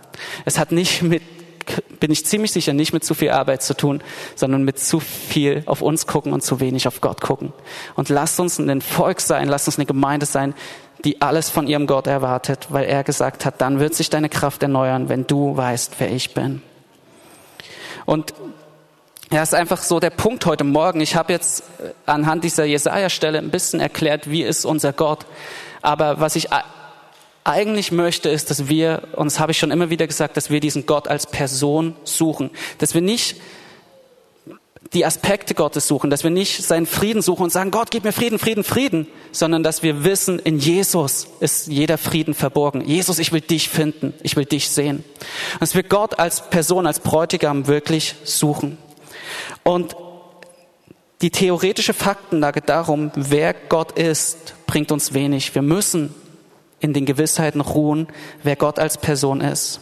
Es 0.44 0.58
hat 0.58 0.72
nicht 0.72 1.02
mit, 1.02 1.22
bin 2.00 2.10
ich 2.10 2.26
ziemlich 2.26 2.52
sicher, 2.52 2.72
nicht 2.72 2.92
mit 2.92 3.04
zu 3.04 3.14
viel 3.14 3.30
Arbeit 3.30 3.62
zu 3.62 3.74
tun, 3.74 4.02
sondern 4.34 4.64
mit 4.64 4.78
zu 4.78 5.00
viel 5.00 5.62
auf 5.66 5.82
uns 5.82 6.06
gucken 6.06 6.32
und 6.32 6.42
zu 6.42 6.60
wenig 6.60 6.86
auf 6.86 7.00
Gott 7.00 7.20
gucken. 7.20 7.52
Und 7.94 8.08
lasst 8.08 8.38
uns 8.40 8.58
ein 8.58 8.80
Volk 8.80 9.20
sein, 9.20 9.48
lasst 9.48 9.68
uns 9.68 9.78
eine 9.78 9.86
Gemeinde 9.86 10.26
sein, 10.26 10.54
die 11.04 11.20
alles 11.20 11.50
von 11.50 11.66
ihrem 11.66 11.86
Gott 11.86 12.06
erwartet, 12.06 12.68
weil 12.70 12.84
er 12.84 13.04
gesagt 13.04 13.44
hat, 13.44 13.60
dann 13.60 13.78
wird 13.78 13.94
sich 13.94 14.10
deine 14.10 14.28
Kraft 14.28 14.62
erneuern, 14.62 15.08
wenn 15.08 15.26
du 15.26 15.56
weißt, 15.56 15.94
wer 15.98 16.10
ich 16.10 16.34
bin. 16.34 16.62
Und 18.06 18.34
ja, 19.30 19.42
ist 19.42 19.54
einfach 19.54 19.82
so 19.82 20.00
der 20.00 20.10
Punkt 20.10 20.46
heute 20.46 20.64
Morgen. 20.64 21.00
Ich 21.00 21.16
habe 21.16 21.32
jetzt 21.32 21.64
äh, 21.80 21.92
anhand 22.06 22.44
dieser 22.44 22.64
Jesaja-Stelle 22.64 23.38
ein 23.38 23.50
bisschen 23.50 23.80
erklärt, 23.80 24.30
wie 24.30 24.42
ist 24.42 24.64
unser 24.64 24.92
Gott. 24.92 25.26
Aber 25.82 26.20
was 26.20 26.36
ich 26.36 26.48
eigentlich 27.44 27.92
möchte, 27.92 28.30
ist, 28.30 28.50
dass 28.50 28.68
wir, 28.68 29.02
und 29.16 29.26
das 29.26 29.38
habe 29.38 29.52
ich 29.52 29.58
schon 29.58 29.70
immer 29.70 29.90
wieder 29.90 30.06
gesagt, 30.06 30.36
dass 30.36 30.48
wir 30.50 30.60
diesen 30.60 30.86
Gott 30.86 31.08
als 31.08 31.26
Person 31.26 31.94
suchen. 32.04 32.50
Dass 32.78 32.94
wir 32.94 33.02
nicht 33.02 33.36
die 34.94 35.04
Aspekte 35.04 35.54
Gottes 35.54 35.88
suchen, 35.88 36.10
dass 36.10 36.24
wir 36.24 36.30
nicht 36.30 36.62
seinen 36.62 36.86
Frieden 36.86 37.20
suchen 37.20 37.44
und 37.44 37.50
sagen, 37.50 37.70
Gott, 37.70 37.90
gib 37.90 38.04
mir 38.04 38.12
Frieden, 38.12 38.38
Frieden, 38.38 38.64
Frieden, 38.64 39.06
sondern 39.32 39.62
dass 39.62 39.82
wir 39.82 40.04
wissen, 40.04 40.38
in 40.38 40.58
Jesus 40.58 41.26
ist 41.40 41.66
jeder 41.66 41.98
Frieden 41.98 42.34
verborgen. 42.34 42.82
Jesus, 42.82 43.18
ich 43.18 43.32
will 43.32 43.40
dich 43.40 43.68
finden, 43.68 44.14
ich 44.22 44.36
will 44.36 44.44
dich 44.44 44.68
sehen. 44.68 45.04
Dass 45.60 45.74
wir 45.74 45.82
Gott 45.82 46.18
als 46.18 46.48
Person, 46.48 46.86
als 46.86 47.00
Bräutigam 47.00 47.66
wirklich 47.66 48.14
suchen. 48.24 48.78
Und 49.64 49.96
die 51.22 51.30
theoretische 51.30 51.94
Faktenlage 51.94 52.60
darum, 52.60 53.10
wer 53.14 53.54
Gott 53.54 53.98
ist, 53.98 54.54
bringt 54.66 54.92
uns 54.92 55.14
wenig. 55.14 55.54
Wir 55.54 55.62
müssen 55.62 56.14
in 56.84 56.92
den 56.92 57.06
Gewissheiten 57.06 57.62
ruhen, 57.62 58.08
wer 58.42 58.56
Gott 58.56 58.78
als 58.78 58.98
Person 58.98 59.40
ist. 59.40 59.80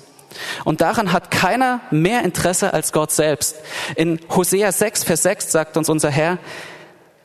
Und 0.65 0.81
daran 0.81 1.13
hat 1.13 1.33
keiner 1.33 1.81
mehr 1.91 2.23
Interesse 2.23 2.73
als 2.73 2.93
Gott 2.93 3.11
selbst. 3.11 3.57
In 3.97 4.21
Hosea 4.31 4.71
6, 4.71 5.03
Vers 5.05 5.25
6 5.25 5.51
sagt 5.51 5.77
uns 5.77 5.89
unser 5.89 6.11
Herr, 6.11 6.39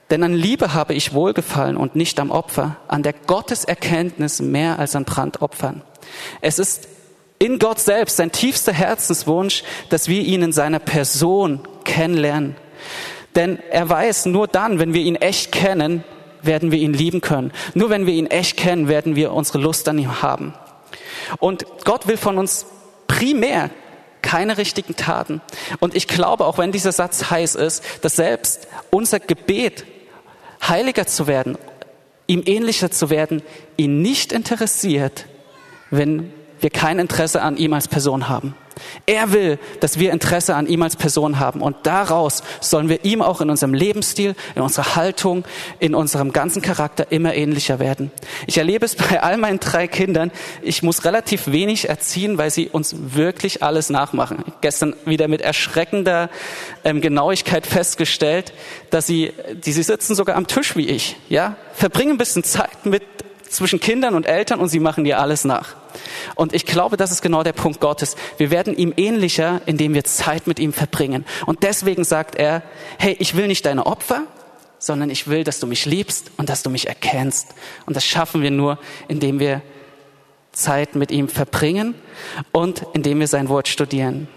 denn 0.09 0.23
an 0.23 0.33
Liebe 0.33 0.73
habe 0.73 0.95
ich 0.95 1.13
wohlgefallen 1.13 1.77
und 1.77 1.95
nicht 1.95 2.19
am 2.19 2.31
Opfer, 2.31 2.77
an 2.87 3.03
der 3.03 3.13
Gotteserkenntnis 3.13 4.41
mehr 4.41 4.79
als 4.79 4.95
an 4.95 5.05
Brandopfern. 5.05 5.83
Es 6.41 6.57
ist 6.57 6.87
in 7.39 7.59
Gott 7.59 7.79
selbst 7.79 8.17
sein 8.17 8.31
tiefster 8.31 8.73
Herzenswunsch, 8.73 9.63
dass 9.89 10.07
wir 10.07 10.21
ihn 10.21 10.41
in 10.41 10.53
seiner 10.53 10.79
Person 10.79 11.59
kennenlernen. 11.83 12.55
Denn 13.35 13.59
er 13.69 13.87
weiß, 13.87 14.25
nur 14.25 14.47
dann, 14.47 14.79
wenn 14.79 14.95
wir 14.95 15.03
ihn 15.03 15.17
echt 15.17 15.51
kennen, 15.51 16.03
werden 16.47 16.71
wir 16.71 16.79
ihn 16.79 16.93
lieben 16.93 17.21
können. 17.21 17.51
Nur 17.75 17.89
wenn 17.89 18.05
wir 18.05 18.13
ihn 18.13 18.27
echt 18.27 18.57
kennen, 18.57 18.87
werden 18.87 19.15
wir 19.15 19.33
unsere 19.33 19.59
Lust 19.59 19.87
an 19.87 19.99
ihm 19.99 20.21
haben. 20.21 20.53
Und 21.39 21.65
Gott 21.83 22.07
will 22.07 22.17
von 22.17 22.37
uns 22.37 22.65
primär 23.07 23.69
keine 24.21 24.57
richtigen 24.57 24.95
Taten. 24.95 25.41
Und 25.79 25.95
ich 25.95 26.07
glaube, 26.07 26.45
auch 26.45 26.57
wenn 26.57 26.71
dieser 26.71 26.91
Satz 26.91 27.29
heiß 27.29 27.55
ist, 27.55 27.83
dass 28.01 28.15
selbst 28.15 28.67
unser 28.89 29.19
Gebet, 29.19 29.85
heiliger 30.67 31.05
zu 31.05 31.27
werden, 31.27 31.57
ihm 32.25 32.43
ähnlicher 32.45 32.91
zu 32.91 33.09
werden, 33.09 33.41
ihn 33.77 34.01
nicht 34.01 34.31
interessiert, 34.31 35.25
wenn 35.91 36.33
wir 36.59 36.69
kein 36.69 36.99
Interesse 36.99 37.41
an 37.41 37.57
ihm 37.57 37.73
als 37.73 37.87
Person 37.87 38.27
haben. 38.27 38.55
Er 39.05 39.31
will, 39.31 39.59
dass 39.79 39.99
wir 39.99 40.11
Interesse 40.11 40.55
an 40.55 40.67
ihm 40.67 40.81
als 40.81 40.95
Person 40.95 41.39
haben. 41.39 41.61
Und 41.61 41.75
daraus 41.83 42.43
sollen 42.59 42.89
wir 42.89 43.05
ihm 43.05 43.21
auch 43.21 43.41
in 43.41 43.49
unserem 43.49 43.73
Lebensstil, 43.73 44.35
in 44.55 44.61
unserer 44.61 44.95
Haltung, 44.95 45.45
in 45.79 45.95
unserem 45.95 46.33
ganzen 46.33 46.61
Charakter 46.61 47.11
immer 47.11 47.33
ähnlicher 47.33 47.79
werden. 47.79 48.11
Ich 48.47 48.57
erlebe 48.57 48.85
es 48.85 48.95
bei 48.95 49.21
all 49.21 49.37
meinen 49.37 49.59
drei 49.59 49.87
Kindern. 49.87 50.31
Ich 50.61 50.83
muss 50.83 51.05
relativ 51.05 51.47
wenig 51.47 51.89
erziehen, 51.89 52.37
weil 52.37 52.51
sie 52.51 52.69
uns 52.69 52.95
wirklich 53.13 53.63
alles 53.63 53.89
nachmachen. 53.89 54.43
Gestern 54.61 54.95
wieder 55.05 55.27
mit 55.27 55.41
erschreckender 55.41 56.29
ähm, 56.83 57.01
Genauigkeit 57.01 57.65
festgestellt, 57.65 58.53
dass 58.89 59.07
sie, 59.07 59.33
die, 59.65 59.71
sie 59.71 59.83
sitzen 59.83 60.15
sogar 60.15 60.35
am 60.35 60.47
Tisch 60.47 60.75
wie 60.75 60.87
ich, 60.87 61.15
ja, 61.29 61.55
verbringen 61.73 62.11
ein 62.11 62.17
bisschen 62.17 62.43
Zeit 62.43 62.85
mit 62.85 63.03
zwischen 63.49 63.79
Kindern 63.79 64.15
und 64.15 64.25
Eltern 64.25 64.59
und 64.59 64.69
sie 64.69 64.79
machen 64.79 65.03
dir 65.03 65.19
alles 65.19 65.45
nach. 65.45 65.75
Und 66.35 66.53
ich 66.53 66.65
glaube, 66.65 66.97
das 66.97 67.11
ist 67.11 67.21
genau 67.21 67.43
der 67.43 67.53
Punkt 67.53 67.79
Gottes. 67.79 68.15
Wir 68.37 68.51
werden 68.51 68.75
ihm 68.75 68.93
ähnlicher, 68.97 69.61
indem 69.65 69.93
wir 69.93 70.03
Zeit 70.03 70.47
mit 70.47 70.59
ihm 70.59 70.73
verbringen. 70.73 71.25
Und 71.45 71.63
deswegen 71.63 72.03
sagt 72.03 72.35
er, 72.35 72.63
hey, 72.97 73.15
ich 73.19 73.35
will 73.35 73.47
nicht 73.47 73.65
deine 73.65 73.85
Opfer, 73.85 74.23
sondern 74.79 75.09
ich 75.09 75.27
will, 75.27 75.43
dass 75.43 75.59
du 75.59 75.67
mich 75.67 75.85
liebst 75.85 76.31
und 76.37 76.49
dass 76.49 76.63
du 76.63 76.69
mich 76.69 76.87
erkennst. 76.87 77.49
Und 77.85 77.95
das 77.95 78.05
schaffen 78.05 78.41
wir 78.41 78.51
nur, 78.51 78.79
indem 79.07 79.39
wir 79.39 79.61
Zeit 80.51 80.95
mit 80.95 81.11
ihm 81.11 81.29
verbringen 81.29 81.95
und 82.51 82.85
indem 82.93 83.19
wir 83.19 83.27
sein 83.27 83.49
Wort 83.49 83.67
studieren. 83.67 84.27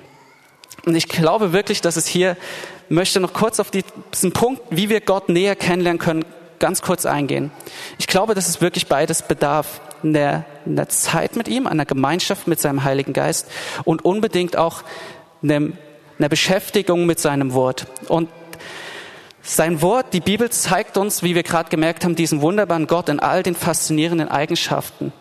Und 0.87 0.95
ich 0.95 1.09
glaube 1.09 1.53
wirklich, 1.53 1.81
dass 1.81 1.97
es 1.97 2.07
hier, 2.07 2.37
möchte 2.89 3.21
noch 3.21 3.33
kurz 3.33 3.61
auf 3.61 3.71
diesen 3.71 4.33
Punkt, 4.33 4.63
wie 4.71 4.89
wir 4.89 5.01
Gott 5.01 5.29
näher 5.29 5.57
kennenlernen 5.57 5.99
können, 5.99 6.25
ganz 6.59 6.83
kurz 6.83 7.07
eingehen. 7.07 7.51
Ich 7.99 8.07
glaube, 8.07 8.35
dass 8.35 8.49
es 8.49 8.61
wirklich 8.61 8.87
beides 8.87 9.23
bedarf. 9.23 9.81
In 10.03 10.15
der, 10.15 10.45
Zeit 10.89 11.37
mit 11.37 11.49
ihm, 11.49 11.67
einer 11.67 11.85
Gemeinschaft 11.85 12.47
mit 12.49 12.61
seinem 12.61 12.85
Heiligen 12.85 13.13
Geist 13.13 13.49
und 13.85 14.05
unbedingt 14.05 14.57
auch 14.57 14.83
einer, 15.43 15.73
einer 16.19 16.29
Beschäftigung 16.29 17.07
mit 17.07 17.19
seinem 17.19 17.53
Wort. 17.53 17.87
Und 18.09 18.29
sein 19.43 19.83
Wort, 19.83 20.13
die 20.13 20.21
Bibel 20.21 20.51
zeigt 20.51 20.97
uns, 20.97 21.23
wie 21.23 21.35
wir 21.35 21.43
gerade 21.43 21.71
gemerkt 21.71 22.05
haben, 22.05 22.15
diesen 22.15 22.43
wunderbaren 22.43 22.87
Gott 22.87 23.09
in 23.09 23.21
all 23.21 23.43
den 23.43 23.55
faszinierenden 23.55 24.29
Eigenschaften. 24.29 25.13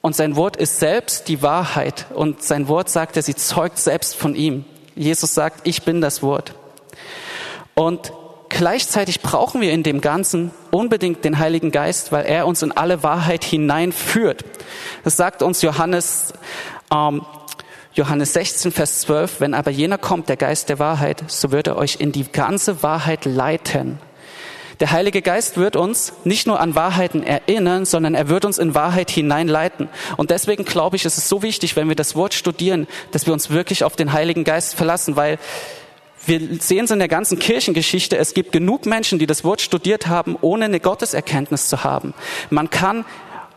Und 0.00 0.14
sein 0.14 0.36
Wort 0.36 0.56
ist 0.56 0.78
selbst 0.78 1.28
die 1.28 1.42
Wahrheit. 1.42 2.06
Und 2.14 2.42
sein 2.42 2.68
Wort 2.68 2.88
sagt 2.88 3.16
er, 3.16 3.22
sie 3.22 3.34
zeugt 3.34 3.78
selbst 3.78 4.14
von 4.14 4.34
ihm. 4.34 4.64
Jesus 4.94 5.34
sagt, 5.34 5.66
ich 5.66 5.82
bin 5.82 6.00
das 6.00 6.22
Wort. 6.22 6.54
Und 7.74 8.12
gleichzeitig 8.48 9.20
brauchen 9.20 9.60
wir 9.60 9.72
in 9.72 9.82
dem 9.82 10.00
Ganzen 10.00 10.50
unbedingt 10.70 11.24
den 11.24 11.38
Heiligen 11.38 11.70
Geist, 11.70 12.12
weil 12.12 12.26
er 12.26 12.46
uns 12.46 12.62
in 12.62 12.72
alle 12.72 13.02
Wahrheit 13.02 13.44
hineinführt. 13.44 14.44
Das 15.04 15.16
sagt 15.16 15.42
uns 15.42 15.62
Johannes, 15.62 16.32
ähm, 16.92 17.22
Johannes 17.94 18.32
16, 18.32 18.70
Vers 18.70 19.00
12, 19.00 19.40
wenn 19.40 19.54
aber 19.54 19.70
jener 19.70 19.98
kommt, 19.98 20.28
der 20.28 20.36
Geist 20.36 20.68
der 20.68 20.78
Wahrheit, 20.78 21.24
so 21.26 21.50
wird 21.50 21.66
er 21.66 21.76
euch 21.76 21.96
in 21.98 22.12
die 22.12 22.30
ganze 22.30 22.82
Wahrheit 22.82 23.24
leiten. 23.24 23.98
Der 24.80 24.92
Heilige 24.92 25.22
Geist 25.22 25.56
wird 25.56 25.74
uns 25.74 26.12
nicht 26.22 26.46
nur 26.46 26.60
an 26.60 26.76
Wahrheiten 26.76 27.24
erinnern, 27.24 27.84
sondern 27.84 28.14
er 28.14 28.28
wird 28.28 28.44
uns 28.44 28.58
in 28.58 28.76
Wahrheit 28.76 29.10
hineinleiten. 29.10 29.88
Und 30.16 30.30
deswegen 30.30 30.64
glaube 30.64 30.94
ich, 30.94 31.04
ist 31.04 31.18
es 31.18 31.28
so 31.28 31.42
wichtig, 31.42 31.74
wenn 31.74 31.88
wir 31.88 31.96
das 31.96 32.14
Wort 32.14 32.32
studieren, 32.32 32.86
dass 33.10 33.26
wir 33.26 33.32
uns 33.32 33.50
wirklich 33.50 33.82
auf 33.82 33.96
den 33.96 34.12
Heiligen 34.12 34.44
Geist 34.44 34.76
verlassen, 34.76 35.16
weil 35.16 35.38
wir 36.28 36.60
sehen 36.60 36.84
es 36.84 36.90
in 36.90 36.98
der 36.98 37.08
ganzen 37.08 37.38
Kirchengeschichte, 37.38 38.16
es 38.16 38.34
gibt 38.34 38.52
genug 38.52 38.86
Menschen, 38.86 39.18
die 39.18 39.26
das 39.26 39.44
Wort 39.44 39.60
studiert 39.60 40.06
haben, 40.06 40.36
ohne 40.40 40.66
eine 40.66 40.80
Gotteserkenntnis 40.80 41.68
zu 41.68 41.84
haben. 41.84 42.14
Man 42.50 42.70
kann 42.70 43.04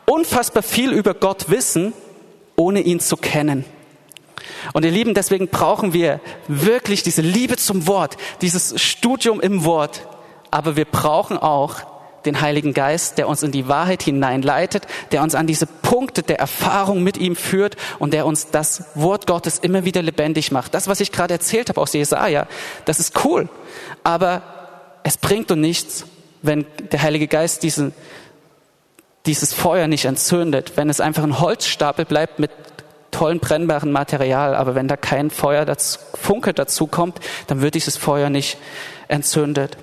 unfassbar 0.05 0.63
viel 0.63 0.91
über 0.91 1.13
Gott 1.13 1.49
wissen, 1.49 1.93
ohne 2.55 2.81
ihn 2.81 2.99
zu 2.99 3.17
kennen. 3.17 3.65
Und 4.73 4.85
ihr 4.85 4.91
Lieben, 4.91 5.13
deswegen 5.13 5.47
brauchen 5.47 5.93
wir 5.93 6.19
wirklich 6.47 7.03
diese 7.03 7.21
Liebe 7.21 7.57
zum 7.57 7.87
Wort, 7.87 8.17
dieses 8.41 8.79
Studium 8.81 9.41
im 9.41 9.65
Wort. 9.65 10.07
Aber 10.49 10.75
wir 10.75 10.85
brauchen 10.85 11.37
auch 11.37 11.90
den 12.25 12.41
Heiligen 12.41 12.73
Geist, 12.73 13.17
der 13.17 13.27
uns 13.27 13.43
in 13.43 13.51
die 13.51 13.67
Wahrheit 13.67 14.03
hineinleitet, 14.03 14.87
der 15.11 15.21
uns 15.21 15.35
an 15.35 15.47
diese 15.47 15.65
Punkte 15.65 16.23
der 16.23 16.39
Erfahrung 16.39 17.03
mit 17.03 17.17
ihm 17.17 17.35
führt 17.35 17.75
und 17.99 18.13
der 18.13 18.25
uns 18.25 18.51
das 18.51 18.85
Wort 18.95 19.27
Gottes 19.27 19.59
immer 19.59 19.85
wieder 19.85 20.01
lebendig 20.01 20.51
macht. 20.51 20.73
Das, 20.73 20.87
was 20.87 20.99
ich 20.99 21.11
gerade 21.11 21.33
erzählt 21.33 21.69
habe 21.69 21.81
aus 21.81 21.93
Jesaja, 21.93 22.47
das 22.85 22.99
ist 22.99 23.25
cool, 23.25 23.49
aber 24.03 24.43
es 25.03 25.17
bringt 25.17 25.51
uns 25.51 25.61
nichts, 25.61 26.05
wenn 26.41 26.65
der 26.91 27.01
Heilige 27.01 27.27
Geist 27.27 27.63
diesen, 27.63 27.93
dieses 29.25 29.53
Feuer 29.53 29.87
nicht 29.87 30.05
entzündet, 30.05 30.73
wenn 30.75 30.89
es 30.89 30.99
einfach 30.99 31.23
ein 31.23 31.39
Holzstapel 31.39 32.05
bleibt 32.05 32.39
mit 32.39 32.51
tollen 33.11 33.39
brennbaren 33.39 33.91
Material, 33.91 34.55
aber 34.55 34.73
wenn 34.73 34.87
da 34.87 34.97
kein 34.97 35.29
Feuer, 35.29 35.65
dazu, 35.65 35.99
Funke 36.15 36.53
dazu 36.53 36.87
kommt, 36.87 37.19
dann 37.47 37.61
wird 37.61 37.75
dieses 37.75 37.97
Feuer 37.97 38.29
nicht 38.29 38.57
entzündet. 39.09 39.77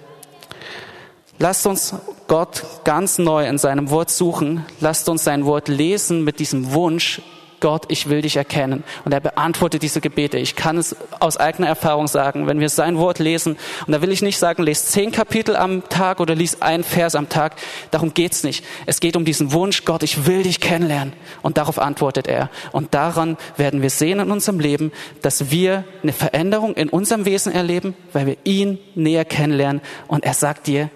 Lasst 1.38 1.66
uns 1.66 1.94
Gott 2.28 2.64
ganz 2.84 3.18
neu 3.18 3.46
in 3.48 3.58
seinem 3.58 3.90
Wort 3.90 4.10
suchen. 4.10 4.64
Lasst 4.80 5.08
uns 5.08 5.24
sein 5.24 5.46
Wort 5.46 5.68
lesen 5.68 6.24
mit 6.24 6.38
diesem 6.38 6.72
Wunsch, 6.72 7.22
Gott, 7.60 7.86
ich 7.88 8.08
will 8.08 8.22
dich 8.22 8.36
erkennen. 8.36 8.84
Und 9.04 9.12
er 9.12 9.20
beantwortet 9.20 9.82
diese 9.82 10.00
Gebete. 10.00 10.38
Ich 10.38 10.54
kann 10.54 10.78
es 10.78 10.94
aus 11.18 11.36
eigener 11.36 11.66
Erfahrung 11.66 12.06
sagen, 12.06 12.46
wenn 12.46 12.60
wir 12.60 12.68
sein 12.68 12.98
Wort 12.98 13.18
lesen, 13.18 13.56
und 13.86 13.92
da 13.92 14.00
will 14.00 14.12
ich 14.12 14.22
nicht 14.22 14.38
sagen, 14.38 14.62
lest 14.62 14.92
zehn 14.92 15.10
Kapitel 15.10 15.56
am 15.56 15.88
Tag 15.88 16.20
oder 16.20 16.34
lies 16.34 16.62
ein 16.62 16.84
Vers 16.84 17.14
am 17.14 17.28
Tag. 17.28 17.56
Darum 17.90 18.14
geht's 18.14 18.44
nicht. 18.44 18.64
Es 18.86 19.00
geht 19.00 19.16
um 19.16 19.24
diesen 19.24 19.52
Wunsch, 19.52 19.84
Gott, 19.84 20.02
ich 20.02 20.26
will 20.26 20.42
dich 20.42 20.60
kennenlernen. 20.60 21.14
Und 21.42 21.58
darauf 21.58 21.78
antwortet 21.78 22.28
er. 22.28 22.50
Und 22.72 22.94
daran 22.94 23.36
werden 23.56 23.82
wir 23.82 23.90
sehen 23.90 24.20
in 24.20 24.30
unserem 24.30 24.60
Leben, 24.60 24.92
dass 25.22 25.50
wir 25.50 25.84
eine 26.02 26.12
Veränderung 26.12 26.74
in 26.74 26.88
unserem 26.88 27.24
Wesen 27.24 27.52
erleben, 27.52 27.94
weil 28.12 28.26
wir 28.26 28.36
ihn 28.44 28.78
näher 28.94 29.24
kennenlernen. 29.24 29.82
Und 30.06 30.24
er 30.24 30.34
sagt 30.34 30.66
dir, 30.66 30.90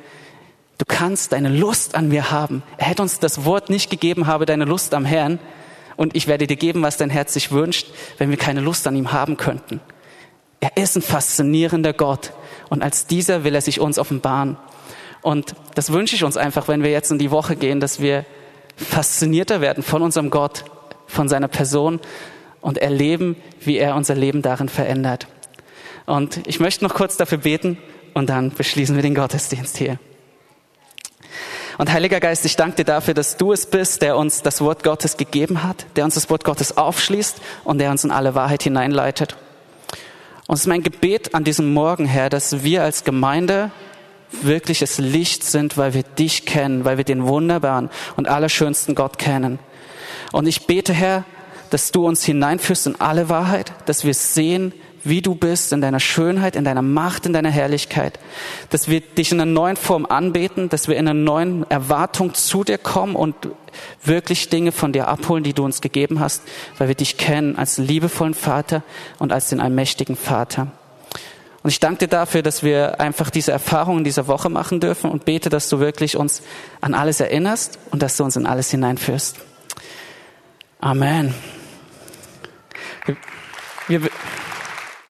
Du 0.82 0.86
kannst 0.96 1.30
deine 1.30 1.48
Lust 1.48 1.94
an 1.94 2.08
mir 2.08 2.32
haben. 2.32 2.64
Er 2.76 2.86
hätte 2.86 3.02
uns 3.02 3.20
das 3.20 3.44
Wort 3.44 3.70
nicht 3.70 3.88
gegeben, 3.88 4.26
habe 4.26 4.46
deine 4.46 4.64
Lust 4.64 4.94
am 4.94 5.04
Herrn. 5.04 5.38
Und 5.94 6.16
ich 6.16 6.26
werde 6.26 6.48
dir 6.48 6.56
geben, 6.56 6.82
was 6.82 6.96
dein 6.96 7.08
Herz 7.08 7.34
sich 7.34 7.52
wünscht, 7.52 7.86
wenn 8.18 8.30
wir 8.30 8.36
keine 8.36 8.60
Lust 8.60 8.84
an 8.88 8.96
ihm 8.96 9.12
haben 9.12 9.36
könnten. 9.36 9.80
Er 10.58 10.76
ist 10.76 10.96
ein 10.96 11.02
faszinierender 11.02 11.92
Gott. 11.92 12.32
Und 12.68 12.82
als 12.82 13.06
dieser 13.06 13.44
will 13.44 13.54
er 13.54 13.60
sich 13.60 13.78
uns 13.78 13.96
offenbaren. 13.96 14.56
Und 15.20 15.54
das 15.76 15.92
wünsche 15.92 16.16
ich 16.16 16.24
uns 16.24 16.36
einfach, 16.36 16.66
wenn 16.66 16.82
wir 16.82 16.90
jetzt 16.90 17.12
in 17.12 17.20
die 17.20 17.30
Woche 17.30 17.54
gehen, 17.54 17.78
dass 17.78 18.00
wir 18.00 18.24
faszinierter 18.74 19.60
werden 19.60 19.84
von 19.84 20.02
unserem 20.02 20.30
Gott, 20.30 20.64
von 21.06 21.28
seiner 21.28 21.46
Person 21.46 22.00
und 22.60 22.78
erleben, 22.78 23.36
wie 23.60 23.76
er 23.76 23.94
unser 23.94 24.16
Leben 24.16 24.42
darin 24.42 24.68
verändert. 24.68 25.28
Und 26.06 26.44
ich 26.48 26.58
möchte 26.58 26.82
noch 26.82 26.94
kurz 26.94 27.16
dafür 27.16 27.38
beten 27.38 27.78
und 28.14 28.28
dann 28.28 28.50
beschließen 28.50 28.96
wir 28.96 29.02
den 29.02 29.14
Gottesdienst 29.14 29.76
hier. 29.76 30.00
Und 31.78 31.92
Heiliger 31.92 32.20
Geist, 32.20 32.44
ich 32.44 32.56
danke 32.56 32.76
dir 32.76 32.84
dafür, 32.84 33.14
dass 33.14 33.36
du 33.36 33.52
es 33.52 33.66
bist, 33.66 34.02
der 34.02 34.16
uns 34.16 34.42
das 34.42 34.60
Wort 34.60 34.84
Gottes 34.84 35.16
gegeben 35.16 35.62
hat, 35.62 35.86
der 35.96 36.04
uns 36.04 36.14
das 36.14 36.28
Wort 36.30 36.44
Gottes 36.44 36.76
aufschließt 36.76 37.40
und 37.64 37.78
der 37.78 37.90
uns 37.90 38.04
in 38.04 38.10
alle 38.10 38.34
Wahrheit 38.34 38.62
hineinleitet. 38.62 39.36
Und 40.46 40.54
es 40.54 40.62
ist 40.62 40.66
mein 40.66 40.82
Gebet 40.82 41.34
an 41.34 41.44
diesem 41.44 41.72
Morgen, 41.72 42.04
Herr, 42.04 42.28
dass 42.28 42.62
wir 42.62 42.82
als 42.82 43.04
Gemeinde 43.04 43.70
wirkliches 44.30 44.98
Licht 44.98 45.44
sind, 45.44 45.76
weil 45.76 45.94
wir 45.94 46.02
dich 46.02 46.46
kennen, 46.46 46.84
weil 46.84 46.96
wir 46.96 47.04
den 47.04 47.26
wunderbaren 47.26 47.90
und 48.16 48.28
allerschönsten 48.28 48.94
Gott 48.94 49.18
kennen. 49.18 49.58
Und 50.32 50.46
ich 50.46 50.66
bete, 50.66 50.92
Herr, 50.92 51.24
dass 51.70 51.92
du 51.92 52.06
uns 52.06 52.24
hineinführst 52.24 52.86
in 52.86 53.00
alle 53.00 53.28
Wahrheit, 53.28 53.72
dass 53.86 54.04
wir 54.04 54.14
sehen, 54.14 54.72
wie 55.04 55.22
du 55.22 55.34
bist, 55.34 55.72
in 55.72 55.80
deiner 55.80 56.00
Schönheit, 56.00 56.56
in 56.56 56.64
deiner 56.64 56.82
Macht, 56.82 57.26
in 57.26 57.32
deiner 57.32 57.50
Herrlichkeit. 57.50 58.18
Dass 58.70 58.88
wir 58.88 59.00
dich 59.00 59.32
in 59.32 59.40
einer 59.40 59.50
neuen 59.50 59.76
Form 59.76 60.06
anbeten, 60.06 60.68
dass 60.68 60.88
wir 60.88 60.96
in 60.96 61.08
einer 61.08 61.18
neuen 61.18 61.68
Erwartung 61.70 62.34
zu 62.34 62.64
dir 62.64 62.78
kommen 62.78 63.16
und 63.16 63.34
wirklich 64.04 64.48
Dinge 64.48 64.72
von 64.72 64.92
dir 64.92 65.08
abholen, 65.08 65.44
die 65.44 65.54
du 65.54 65.64
uns 65.64 65.80
gegeben 65.80 66.20
hast, 66.20 66.42
weil 66.78 66.88
wir 66.88 66.94
dich 66.94 67.16
kennen 67.16 67.56
als 67.56 67.78
liebevollen 67.78 68.34
Vater 68.34 68.82
und 69.18 69.32
als 69.32 69.48
den 69.48 69.60
allmächtigen 69.60 70.16
Vater. 70.16 70.68
Und 71.62 71.70
ich 71.70 71.78
danke 71.78 71.98
dir 71.98 72.08
dafür, 72.08 72.42
dass 72.42 72.62
wir 72.62 73.00
einfach 73.00 73.30
diese 73.30 73.52
Erfahrung 73.52 73.98
in 73.98 74.04
dieser 74.04 74.26
Woche 74.26 74.48
machen 74.48 74.80
dürfen 74.80 75.10
und 75.10 75.24
bete, 75.24 75.48
dass 75.48 75.68
du 75.68 75.78
wirklich 75.78 76.16
uns 76.16 76.42
an 76.80 76.92
alles 76.92 77.20
erinnerst 77.20 77.78
und 77.90 78.02
dass 78.02 78.16
du 78.16 78.24
uns 78.24 78.34
in 78.34 78.46
alles 78.46 78.70
hineinführst. 78.70 79.36
Amen. 80.80 81.32
Wir, 83.86 84.02
wir 84.02 84.10